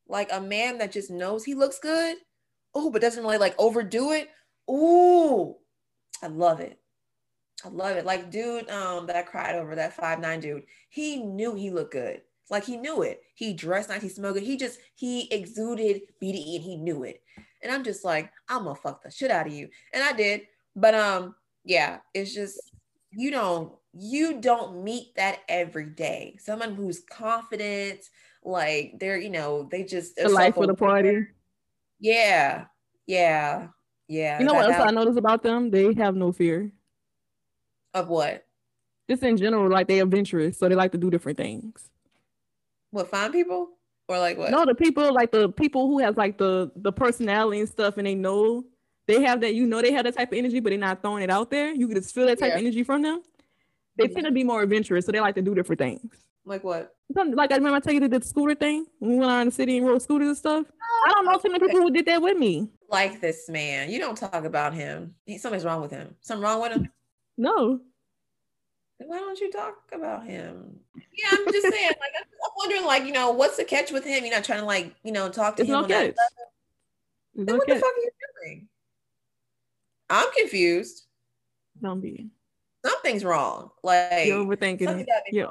[0.09, 2.17] Like a man that just knows he looks good.
[2.75, 4.29] Oh, but doesn't really like overdo it.
[4.71, 5.57] Ooh,
[6.23, 6.79] I love it.
[7.65, 8.05] I love it.
[8.05, 10.65] Like dude, um, that I cried over that five nine dude.
[10.89, 12.23] He knew he looked good.
[12.51, 13.23] Like he knew it.
[13.35, 14.03] He dressed nice.
[14.03, 14.43] He good.
[14.43, 17.23] He just he exuded BDE and he knew it.
[17.63, 19.69] And I'm just like, I'm gonna fuck the shit out of you.
[19.93, 20.43] And I did.
[20.77, 22.61] But um, yeah, it's just
[23.11, 26.37] you don't you don't meet that every day.
[26.39, 28.01] Someone who's confident,
[28.45, 31.27] like they're you know they just the life of the party.
[31.99, 32.67] Yeah,
[33.07, 33.69] yeah,
[34.09, 34.39] yeah.
[34.39, 35.71] You know what else I notice about them?
[35.71, 36.71] They have no fear.
[37.95, 38.45] Of what?
[39.09, 41.89] Just in general, like they adventurous, so they like to do different things.
[42.91, 43.71] What find people
[44.09, 44.51] or like what?
[44.51, 48.07] No, the people like the people who has like the the personality and stuff, and
[48.07, 48.65] they know
[49.07, 49.55] they have that.
[49.55, 51.73] You know, they have that type of energy, but they're not throwing it out there.
[51.73, 52.55] You can just feel that type yeah.
[52.55, 53.23] of energy from them.
[53.97, 56.17] They tend to be more adventurous, so they like to do different things.
[56.47, 56.95] Like what?
[57.15, 59.79] Like I remember I tell you the scooter thing when we went around the city
[59.79, 60.67] and rode scooters and stuff.
[61.07, 62.69] I don't know too many people who did that with me.
[62.91, 65.15] Like this man, you don't talk about him.
[65.39, 66.15] Something's wrong with him.
[66.21, 66.89] Something wrong with him.
[67.39, 67.81] No.
[68.99, 70.79] Why don't you talk about him?
[70.95, 71.89] Yeah, I'm just saying.
[71.89, 74.25] Like, I'm wondering, like, you know, what's the catch with him?
[74.25, 75.83] You're not trying to, like, you know, talk to it's him.
[75.83, 76.15] No catch.
[77.35, 77.77] Then no what catch.
[77.77, 78.11] the fuck are you
[78.45, 78.69] doing?
[80.09, 81.07] I'm confused.
[81.83, 82.31] Don't be.
[82.85, 83.71] Something's wrong.
[83.83, 85.09] Like you're overthinking it.
[85.33, 85.47] Yeah.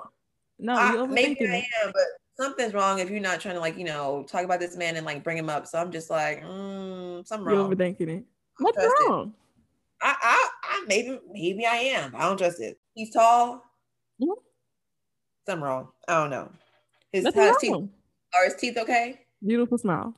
[0.59, 2.03] No, I, maybe I am, but
[2.37, 5.05] something's wrong if you're not trying to like you know talk about this man and
[5.05, 5.67] like bring him up.
[5.67, 7.55] So I'm just like, mm, something wrong.
[7.55, 8.25] You're overthinking it.
[8.59, 9.33] What's wrong?
[10.01, 12.13] I, I, I, maybe, maybe I am.
[12.15, 12.77] I don't trust it.
[12.93, 13.63] He's tall.
[14.21, 14.31] Mm-hmm.
[15.47, 15.87] Something wrong.
[16.07, 16.51] I don't know.
[17.13, 19.21] His, his teeth are his teeth okay?
[19.45, 20.13] Beautiful smile.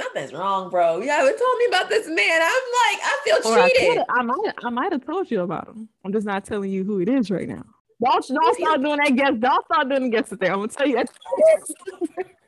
[0.00, 1.00] Something's wrong, bro.
[1.00, 2.40] You haven't told me about this man.
[2.42, 4.04] I'm like, I feel cheated.
[4.08, 5.88] I, I might, I might have told you about him.
[6.04, 7.64] I'm just not telling you who it is right now.
[8.02, 9.34] Don't, don't start doing that guess.
[9.38, 10.52] Don't start doing guesses there.
[10.52, 11.10] I'm gonna tell you that.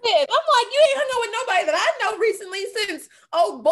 [0.02, 3.70] I'm like, you ain't hung out with nobody that I know recently since, oh boy.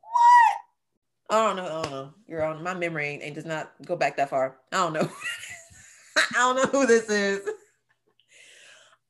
[0.00, 1.36] What?
[1.36, 1.64] I don't know.
[1.64, 2.14] I don't know.
[2.26, 4.56] You're on my memory ain't, ain't does not go back that far.
[4.72, 5.08] I don't know.
[6.16, 7.48] I don't know who this is.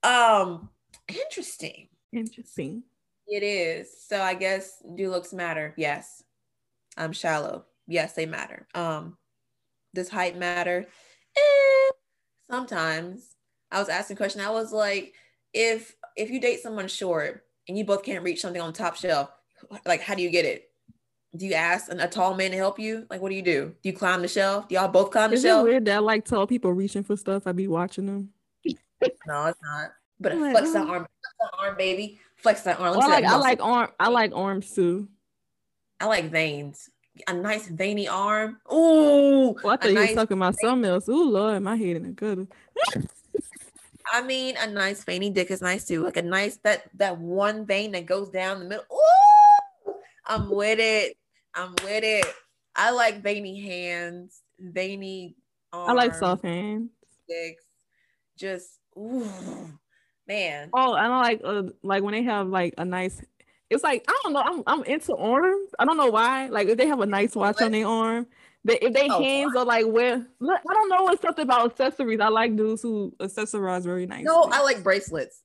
[0.02, 0.68] Um,
[1.08, 1.88] interesting.
[2.12, 2.82] Interesting.
[3.26, 3.88] It is.
[4.06, 5.74] So I guess do looks matter.
[5.76, 6.22] Yes.
[6.96, 7.64] I'm shallow.
[7.86, 8.66] Yes, they matter.
[8.74, 9.16] Um,
[9.94, 10.86] does height matter?
[11.36, 11.90] Eh,
[12.50, 13.36] sometimes.
[13.70, 14.40] I was asking a question.
[14.40, 15.14] I was like,
[15.54, 19.30] if if you date someone short and you both can't reach something on top shelf,
[19.86, 20.70] like how do you get it?
[21.36, 23.06] Do you ask an, a tall man to help you?
[23.10, 23.74] Like, what do you do?
[23.82, 24.68] Do you climb the shelf?
[24.68, 25.66] Do y'all both climb the Is shelf?
[25.66, 27.46] it weird that I like tall people reaching for stuff?
[27.46, 28.30] I be watching them.
[29.26, 29.90] No, it's not.
[30.18, 30.90] But Like, flex that oh.
[30.90, 32.18] arm, flex that arm, baby.
[32.36, 32.96] Flex that arm.
[32.96, 35.08] Well, I like I like arm I like arms too.
[36.00, 36.88] I like veins.
[37.28, 38.58] A nice veiny arm.
[38.72, 39.54] Ooh.
[39.62, 41.08] Well, I a thought you nice- talking about something else.
[41.08, 42.46] Ooh Lord, my head in the gutter.
[44.12, 46.02] I mean, a nice veiny dick is nice too.
[46.02, 48.84] Like a nice that that one vein that goes down the middle.
[48.92, 49.94] Ooh,
[50.26, 51.16] I'm with it.
[51.54, 52.26] I'm with it.
[52.76, 55.36] I like veiny hands, veiny
[55.72, 56.90] arms, I like soft hands.
[57.28, 57.62] dicks.
[58.36, 59.24] Just ooh,
[60.26, 60.70] man.
[60.74, 63.22] Oh, I like uh, like when they have like a nice.
[63.70, 64.42] It's like I don't know.
[64.44, 65.70] I'm I'm into arms.
[65.78, 66.48] I don't know why.
[66.48, 68.26] Like if they have a nice watch on their arm,
[68.64, 71.08] they, if they Oh, hands are like where look, I don't know.
[71.08, 72.20] It's something about accessories.
[72.20, 74.24] I like dudes who accessorize very nice.
[74.24, 75.42] No, I like bracelets.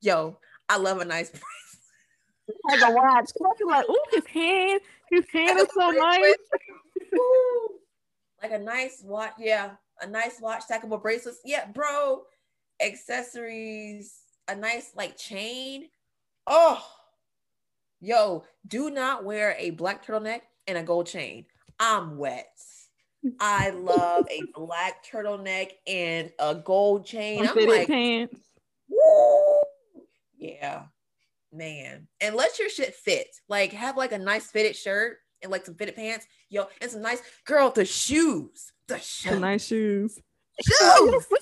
[0.00, 0.38] Yo,
[0.68, 1.32] I love a nice
[2.64, 3.30] like a watch.
[3.40, 6.36] I'm like, ooh, his hand, his hand is so nice.
[7.14, 7.68] Ooh,
[8.42, 9.32] like a nice watch.
[9.38, 11.40] Yeah, a nice watch, stackable bracelets.
[11.44, 12.22] Yeah, bro.
[12.80, 15.88] Accessories, a nice like chain.
[16.46, 16.84] Oh,
[18.00, 21.46] yo, do not wear a black turtleneck and a gold chain.
[21.78, 22.48] I'm wet.
[23.40, 27.46] I love a black turtleneck and a gold chain.
[27.46, 28.40] I'm fitted like, pants.
[28.88, 29.62] Woo!
[30.36, 30.82] Yeah,
[31.52, 32.06] man.
[32.20, 33.28] And let your shit fit.
[33.48, 36.26] Like have like a nice fitted shirt and like some fitted pants.
[36.50, 38.72] Yo, and some nice girl, the shoes.
[38.88, 39.32] The shoes.
[39.32, 40.20] the nice shoes.
[40.60, 41.26] shoes.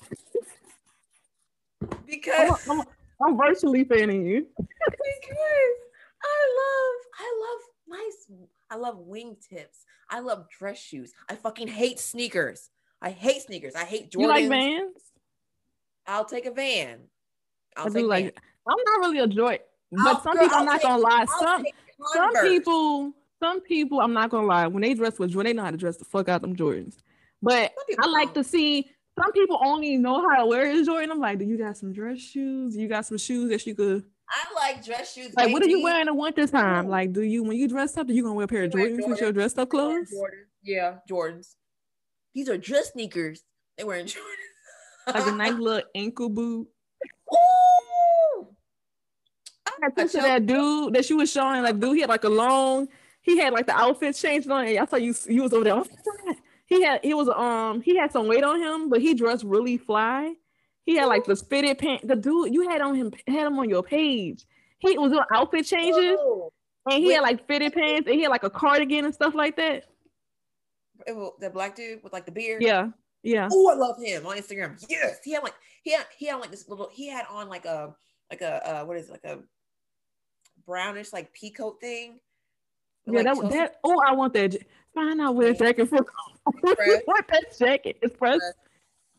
[2.06, 2.86] Because, I'm, I'm,
[3.24, 4.46] I'm virtually fanning you.
[4.58, 5.76] because
[6.24, 8.38] I love, I love nice,
[8.70, 9.84] I love wingtips.
[10.10, 11.12] I love dress shoes.
[11.28, 12.70] I fucking hate sneakers.
[13.00, 13.74] I hate sneakers.
[13.74, 14.20] I hate Jordans.
[14.20, 14.96] You like Vans?
[16.06, 16.98] I'll take a van.
[17.76, 18.38] I'll I take do like.
[18.68, 19.58] I'm not really a joy,
[19.90, 20.56] but I'll- some girl, people.
[20.56, 21.26] I'm I'll not take- gonna lie.
[21.28, 21.64] I'll Some
[22.12, 25.64] some people, some people, I'm not gonna lie, when they dress with Jordan, they know
[25.64, 26.96] how to dress the fuck out them Jordans.
[27.40, 28.44] But I like don't.
[28.44, 31.10] to see some people only know how to wear his Jordan.
[31.10, 32.76] I'm like, do you got some dress shoes?
[32.76, 35.34] You got some shoes that you could I like dress shoes.
[35.36, 35.52] like?
[35.52, 36.88] What are you wearing in winter time?
[36.88, 38.78] Like, do you when you dress up, are you gonna wear a pair of I
[38.78, 39.34] wear Jordans with your Jordans.
[39.34, 40.10] dressed up clothes?
[40.12, 40.46] Jordans.
[40.62, 41.54] Yeah, Jordans.
[42.34, 43.42] These are dress sneakers.
[43.76, 45.14] They wearing Jordans.
[45.14, 46.68] Like a nice little ankle boot.
[47.32, 48.46] Ooh.
[49.66, 51.62] I had picture of that dude that she was showing.
[51.62, 52.88] Like, dude, he had like a long.
[53.20, 54.66] He had like the outfit changed on.
[54.66, 55.82] And I saw you you was over there.
[56.66, 59.76] He had he was um he had some weight on him, but he dressed really
[59.76, 60.34] fly.
[60.84, 62.04] He had like the fitted pants.
[62.06, 64.44] The dude you had on him had him on your page.
[64.78, 66.50] He was doing outfit changes Ooh.
[66.90, 67.14] and he Wait.
[67.14, 69.84] had like fitted pants and he had like a cardigan and stuff like that.
[71.06, 72.62] It was the black dude with like the beard.
[72.62, 72.88] Yeah,
[73.22, 73.48] yeah.
[73.52, 74.84] Oh, I love him on Instagram.
[74.88, 76.88] Yes, he had like he had he had like this little.
[76.92, 77.94] He had on like a
[78.30, 79.38] like a uh, what is it like a
[80.66, 82.18] brownish like peacoat thing.
[83.06, 84.56] Yeah, Like that, Chelsea that oh, I want that.
[84.94, 85.88] Find out where that jacket.
[85.88, 86.02] Press.
[87.04, 88.40] what that jacket is press.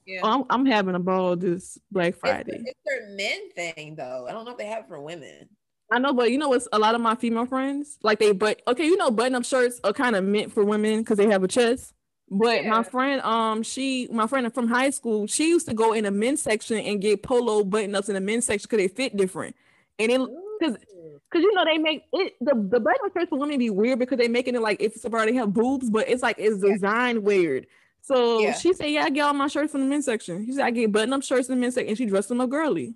[0.06, 0.22] Yeah.
[0.24, 2.62] I'm, I'm having a ball this Black Friday.
[2.66, 4.26] it's their men thing though.
[4.28, 5.50] I don't know if they have it for women.
[5.92, 8.62] I know, but you know what's a lot of my female friends like they but
[8.68, 11.44] okay, you know, button up shirts are kind of meant for women because they have
[11.44, 11.94] a chest.
[12.30, 12.70] But Yeah.
[12.70, 16.12] my friend, um, she my friend from high school, she used to go in the
[16.12, 19.56] men's section and get polo button ups in the men's section because they fit different.
[20.00, 20.20] And it
[20.60, 23.70] because because you know they make it the the button up shirts for women be
[23.70, 26.74] weird because they making it like if they have boobs, but it's like it's Yeah.
[26.74, 27.68] designed weird.
[28.06, 28.54] So Yeah.
[28.54, 30.72] she said, "Yeah, I get all my shirts from the men's section." She said, "I
[30.72, 32.96] get button up shirts in the men's section," and she dressed them up girly.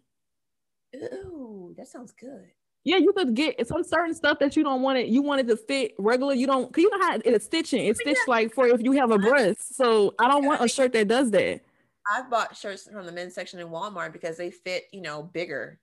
[0.96, 2.50] Ooh, that sounds good.
[2.84, 5.08] Yeah, you could get some certain stuff that you don't want it.
[5.08, 6.34] You want it to fit regular.
[6.34, 7.86] You don't, cause you know how it's stitching.
[7.86, 9.76] It's stitched like for if you have a breast.
[9.76, 11.62] So I don't want a shirt that does that.
[12.10, 15.80] I've bought shirts from the men's section in Walmart because they fit, you know, bigger.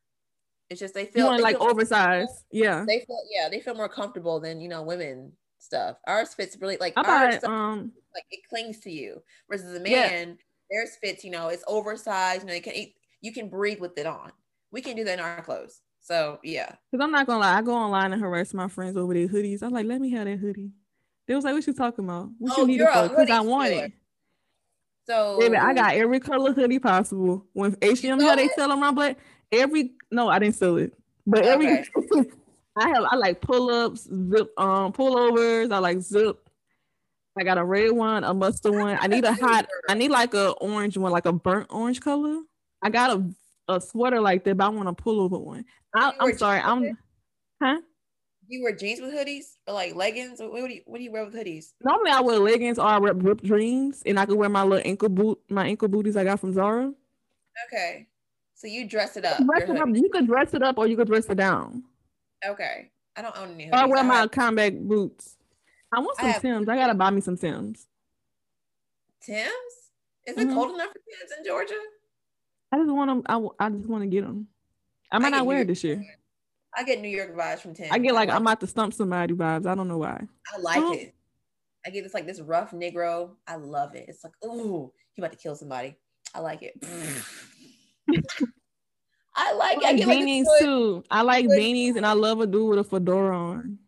[0.71, 2.45] It's just they feel they like feel- oversized.
[2.51, 2.85] Yeah.
[2.87, 5.33] They feel yeah, they feel more comfortable than you know women
[5.65, 5.97] stuff.
[6.07, 9.23] Ours fits really like I ours um like it clings to you.
[9.51, 10.09] Versus a Yeah.
[10.09, 10.39] man,
[10.71, 12.43] theirs fits, you know, it's oversized.
[12.43, 14.33] You know, you can eat, you can breathe with it on.
[14.71, 15.81] We can do that in our clothes.
[16.01, 16.69] So yeah.
[16.91, 19.63] Cause I'm not gonna lie, I go online and harass my friends over their hoodies.
[19.63, 20.71] I'm like, let me have that hoodie.
[21.27, 22.29] They was like, what you talking about?
[22.39, 23.09] What Oh, you need it for?
[23.09, 23.93] Cause I want it.
[25.07, 27.47] So Baby, I got every color hoodie possible.
[27.53, 29.19] When H&M here, they sell them around black.
[29.53, 30.93] every no, I didn't sell it,
[31.27, 32.31] but every okay.
[32.77, 35.73] I have I like pull ups, zip um pullovers.
[35.73, 36.49] I like zip.
[37.39, 38.97] I got a red one, a mustard one.
[39.01, 39.67] I need a hot.
[39.89, 42.43] I need like a orange one, like a burnt orange color.
[42.83, 43.25] I got a
[43.69, 45.65] a sweater like that, but I want a pullover one.
[45.95, 46.99] I, am sorry, I'm.
[47.63, 47.81] Huh?
[48.47, 50.39] You wear jeans with hoodies or like leggings?
[50.41, 51.73] What, do you what do you wear with hoodies?
[51.83, 54.87] Normally I wear leggings or I wear ripped jeans, and I can wear my little
[54.87, 56.93] ankle boot, my ankle booties I got from Zara.
[57.69, 58.07] Okay,
[58.55, 59.39] so you dress it up.
[59.45, 59.89] Dress it up.
[59.93, 61.85] You could dress it up or you could dress it down.
[62.47, 63.67] Okay, I don't own any.
[63.67, 63.73] Hoodies.
[63.73, 64.31] I wear I my have...
[64.31, 65.37] combat boots.
[65.93, 66.43] I want some I have...
[66.43, 66.69] Tims.
[66.69, 67.87] I gotta buy me some Tims.
[69.23, 69.49] Tims?
[70.27, 70.55] Is it mm-hmm.
[70.55, 71.75] cold enough for Tims in Georgia?
[72.73, 73.51] I just want them.
[73.59, 74.49] I, I just want to get them.
[75.13, 76.05] I might I not wear it this year.
[76.77, 77.89] I get New York vibes from Tim.
[77.93, 79.67] I get like, I am about to stump somebody vibes.
[79.67, 80.27] I don't know why.
[80.53, 80.93] I like oh.
[80.93, 81.15] it.
[81.87, 83.31] I get this like this rough Negro.
[83.47, 84.07] I love it.
[84.09, 85.97] It's like, ooh, you about to kill somebody.
[86.35, 86.75] I like it.
[89.37, 91.05] I like, I like beanies like too.
[91.11, 93.79] I like beanies and I love a dude with a fedora on.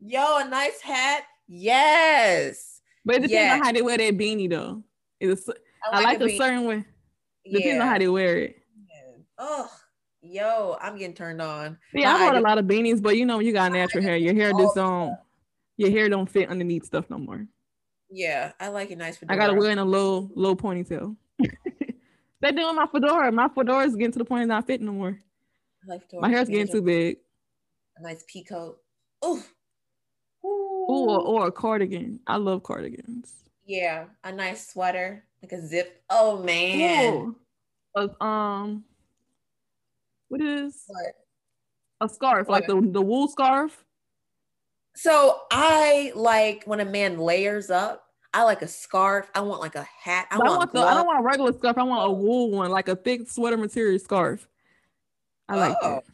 [0.00, 1.24] Yo, a nice hat.
[1.46, 2.80] Yes.
[3.04, 3.60] But it depends yes.
[3.60, 4.82] on how they wear that beanie though.
[5.20, 5.54] It's a,
[5.84, 6.84] I like, I like a, a certain way.
[7.44, 7.82] Depends yeah.
[7.82, 8.62] on how they wear it.
[8.88, 9.22] Yeah.
[9.38, 9.70] Oh,
[10.22, 11.78] yo, I'm getting turned on.
[11.92, 14.16] Yeah, I bought a lot of beanies, but you know, you got natural hair.
[14.16, 15.16] Your hair just don't.
[15.76, 17.46] Your hair don't fit underneath stuff no more.
[18.10, 19.16] Yeah, I like it nice.
[19.16, 19.36] Fedora.
[19.36, 21.16] I gotta wear in a low, low ponytail.
[22.44, 23.32] They're doing my fedora.
[23.32, 25.18] My fedora is getting to the point it's not fitting no more.
[25.86, 27.16] Like my hair's getting too big.
[27.96, 28.80] A nice pea coat.
[29.24, 29.42] Ooh.
[30.44, 32.20] Ooh, or, or a cardigan.
[32.26, 33.32] I love cardigans.
[33.64, 36.02] Yeah, a nice sweater, like a zip.
[36.10, 37.34] Oh man.
[37.96, 38.10] Ooh.
[38.20, 38.84] um,
[40.28, 41.14] what is what?
[42.02, 42.60] a scarf, what?
[42.60, 43.86] like the, the wool scarf?
[44.94, 48.03] So I like when a man layers up.
[48.34, 49.30] I like a scarf.
[49.34, 50.26] I want like a hat.
[50.30, 51.78] I, want, I want the, I don't want a regular scarf.
[51.78, 54.46] I want a wool one, like a thick sweater material scarf.
[55.48, 55.88] I like oh.
[55.88, 56.04] that.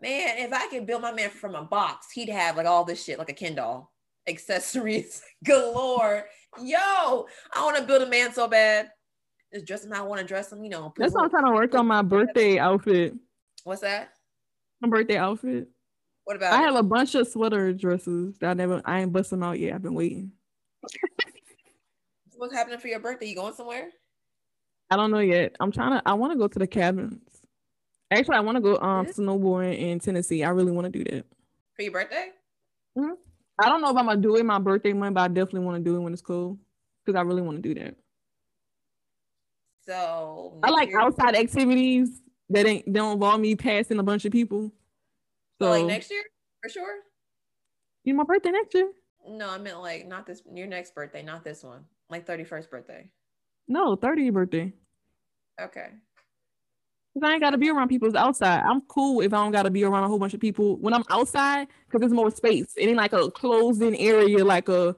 [0.00, 3.02] Man, if I could build my man from a box, he'd have like all this
[3.02, 3.90] shit, like a Ken doll,
[4.28, 6.26] accessories galore.
[6.62, 8.90] Yo, I want to build a man so bad
[9.52, 10.62] just dress him how I want to dress him.
[10.62, 10.92] You know.
[10.96, 13.14] That's what I'm trying to work on my birthday outfit.
[13.64, 14.10] What's that?
[14.80, 15.68] My birthday outfit.
[16.24, 16.52] What about?
[16.52, 16.66] I it?
[16.66, 18.82] have a bunch of sweater dresses that I never.
[18.84, 19.74] I ain't busting out yet.
[19.74, 20.32] I've been waiting.
[22.38, 23.26] What's happening for your birthday?
[23.26, 23.88] You going somewhere?
[24.92, 25.56] I don't know yet.
[25.58, 26.02] I'm trying to.
[26.06, 27.20] I want to go to the cabins.
[28.12, 30.44] Actually, I want to go um snowboarding in Tennessee.
[30.44, 31.26] I really want to do that.
[31.74, 32.28] For your birthday?
[32.96, 33.14] Mm-hmm.
[33.60, 35.78] I don't know if I'm gonna do it my birthday month, but I definitely want
[35.78, 36.56] to do it when it's cool
[37.04, 37.96] because I really want to do that.
[39.84, 44.70] So I like outside activities that ain't don't involve me passing a bunch of people.
[45.60, 46.22] So, so like next year
[46.62, 46.98] for sure.
[48.04, 48.92] You my birthday next year?
[49.28, 51.84] No, I meant like not this your next birthday, not this one.
[52.10, 53.10] Like 31st birthday.
[53.66, 54.72] No, 30th birthday.
[55.60, 55.88] Okay.
[57.20, 58.06] I ain't gotta be around people.
[58.06, 58.60] It's outside.
[58.60, 61.02] I'm cool if I don't gotta be around a whole bunch of people when I'm
[61.10, 62.72] outside because there's more space.
[62.76, 64.94] It ain't like a closed in area, like a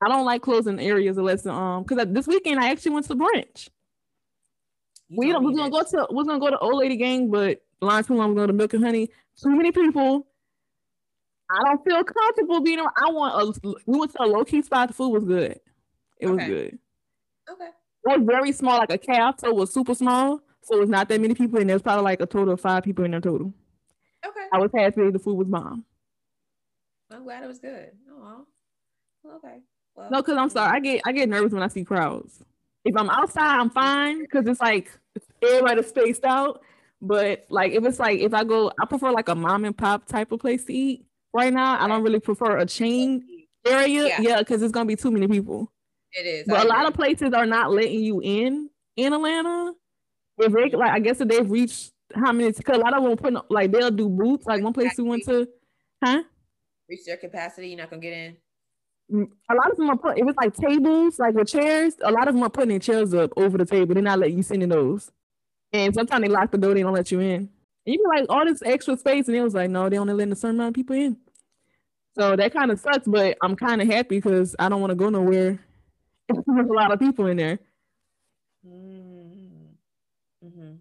[0.00, 3.70] I don't like closing areas unless um because this weekend I actually went to brunch
[5.10, 8.04] we don't, we're gonna go to we're gonna go to old lady gang, but line
[8.04, 8.30] too long.
[8.30, 9.08] We're going to milk and honey.
[9.40, 10.26] Too many people.
[11.50, 12.78] I don't feel comfortable being.
[12.78, 12.92] Around.
[12.96, 13.78] I want a.
[13.86, 14.88] We went to a low key spot.
[14.88, 15.58] The food was good.
[16.20, 16.78] It was good.
[17.50, 17.68] Okay.
[18.06, 19.40] It was very small, like a calf.
[19.40, 20.40] So it was super small.
[20.62, 22.82] So it was not that many people, and there's probably like a total of five
[22.82, 23.52] people in there total.
[24.26, 24.46] Okay.
[24.52, 25.84] I was happy the food was bomb.
[27.10, 27.90] I'm glad it was good.
[28.10, 28.44] Oh,
[29.36, 29.60] okay.
[29.94, 30.76] Well, no, because I'm sorry.
[30.76, 32.42] I get I get nervous when I see crowds.
[32.84, 34.90] If I'm outside, I'm fine because it's like
[35.42, 36.60] everybody spaced out.
[37.00, 40.06] But like if it's like if I go, I prefer like a mom and pop
[40.06, 41.06] type of place to eat.
[41.32, 43.24] Right now, I don't really prefer a chain
[43.66, 44.16] area.
[44.20, 45.72] Yeah, because it's gonna be too many people.
[46.12, 46.46] It is.
[46.46, 46.76] But I a agree.
[46.76, 49.72] lot of places are not letting you in in Atlanta.
[50.38, 52.52] If they like, I guess if they've reached how many?
[52.52, 54.46] Because a lot of them put like they'll do booths.
[54.46, 55.48] Like one place we went to,
[56.02, 56.22] huh?
[56.88, 57.68] Reach their capacity.
[57.68, 58.36] You're not gonna get in
[59.12, 60.18] mm, a lot of them are put.
[60.18, 61.94] It was like tables, like with chairs.
[62.02, 63.94] A lot of them are putting their chairs up over the table.
[63.94, 65.10] They're not letting you sit in those.
[65.72, 66.74] And sometimes they lock the door.
[66.74, 67.34] They don't let you in.
[67.34, 67.50] And
[67.86, 70.32] you be like, all this extra space, and it was like, no, they only letting
[70.32, 71.16] a certain amount of people in.
[72.18, 73.06] So that kind of sucks.
[73.06, 75.58] But I'm kind of happy because I don't want to go nowhere.
[76.46, 77.58] There's a lot of people in there.
[78.66, 80.46] Mm-hmm.
[80.46, 80.72] mm-hmm.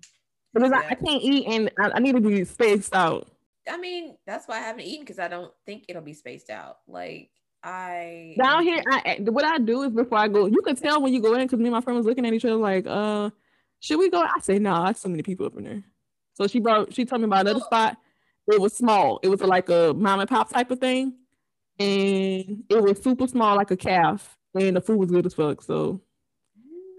[0.53, 0.79] Because yeah.
[0.79, 3.27] I, I, can't eat, and I, I need to be spaced out.
[3.69, 6.77] I mean, that's why I haven't eaten because I don't think it'll be spaced out.
[6.87, 7.29] Like
[7.63, 11.13] I down here, I what I do is before I go, you can tell when
[11.13, 13.29] you go in because me and my friend was looking at each other like, uh,
[13.79, 14.21] should we go?
[14.21, 15.83] I say no, nah, so many people up in there.
[16.35, 17.97] So she brought, she told me about another spot.
[18.47, 19.19] It was small.
[19.23, 21.13] It was like a mom and pop type of thing,
[21.79, 25.61] and it was super small, like a calf, and the food was good as fuck.
[25.61, 26.01] So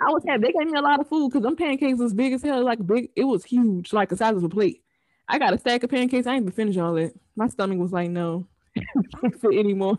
[0.07, 0.43] I was happy.
[0.43, 2.65] They gave me a lot of food because them pancakes was big as hell.
[2.65, 4.83] Like big, it was huge, like the size of a plate.
[5.29, 6.27] I got a stack of pancakes.
[6.27, 7.13] I ain't even finished all that.
[7.37, 8.47] My stomach was like, no,
[9.21, 9.99] can't anymore.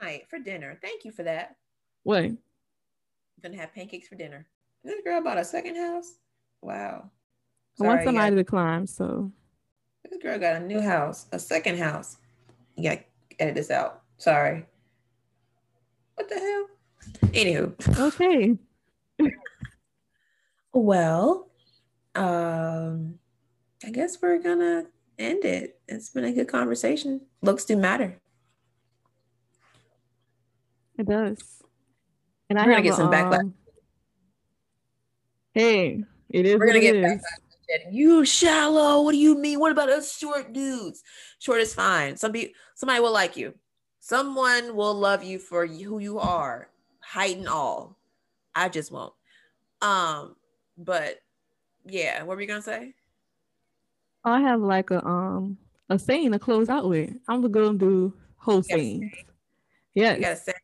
[0.00, 0.78] Night for dinner.
[0.80, 1.56] Thank you for that.
[2.04, 2.30] What?
[3.42, 4.46] Gonna have pancakes for dinner.
[4.84, 6.14] This girl bought a second house.
[6.62, 7.10] Wow.
[7.80, 9.30] I want somebody to climb, so
[10.04, 12.16] this girl got a new house, a second house.
[12.76, 13.04] You gotta
[13.38, 14.02] edit this out.
[14.16, 14.66] Sorry.
[16.18, 16.66] What the hell?
[17.30, 17.98] Anywho.
[18.00, 18.58] Okay.
[20.72, 21.48] well,
[22.16, 23.20] um,
[23.84, 25.78] I guess we're gonna end it.
[25.86, 27.20] It's been a good conversation.
[27.40, 28.18] Looks do matter.
[30.98, 31.38] It does.
[32.50, 33.38] And we're I gonna get some backlash.
[33.38, 33.54] Um,
[35.54, 36.58] hey, it is.
[36.58, 37.20] We're gonna get backlash.
[37.92, 39.02] You shallow.
[39.02, 39.60] What do you mean?
[39.60, 41.00] What about us short dudes?
[41.38, 42.16] Short is fine.
[42.16, 43.54] Some people, somebody will like you.
[44.08, 47.98] Someone will love you for who you are, height and all.
[48.54, 49.12] I just won't.
[49.82, 50.34] Um,
[50.78, 51.20] but
[51.84, 52.94] yeah, what were you gonna say?
[54.24, 55.58] I have like a um
[55.90, 57.10] a saying to close out with.
[57.28, 59.12] I'm gonna do whole sayings.
[59.92, 60.46] Yes.
[60.46, 60.54] Say.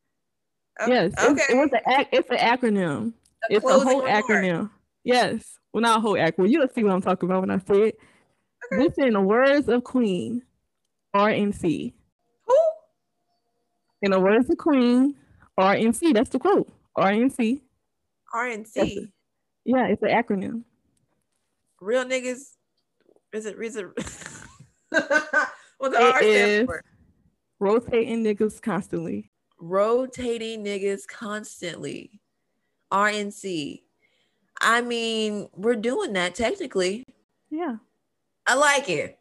[0.80, 1.12] Oh, yes.
[1.22, 1.42] Okay.
[1.42, 3.12] It's, it was an it's an acronym.
[3.50, 4.24] A it's a whole remark.
[4.24, 4.70] acronym.
[5.04, 5.58] Yes.
[5.74, 6.50] Well, not a whole acronym.
[6.50, 7.98] You'll see what I'm talking about when I say it.
[8.72, 9.06] Okay.
[9.06, 10.40] In the words of Queen,
[11.14, 11.92] RNC.
[14.04, 15.14] In the words of Queen,
[15.58, 16.12] RNC.
[16.12, 16.70] That's the quote.
[16.94, 17.62] RNC.
[18.34, 19.10] RNC.
[19.64, 20.64] Yeah, it's an acronym.
[21.80, 22.50] Real niggas.
[23.32, 23.58] Is it?
[23.58, 23.86] Is it?
[25.78, 26.82] what the R stand for?
[27.58, 29.30] Rotating niggas constantly.
[29.58, 32.20] Rotating niggas constantly.
[32.92, 33.80] RNC.
[34.60, 37.06] I mean, we're doing that technically.
[37.48, 37.76] Yeah.
[38.46, 39.18] I like it.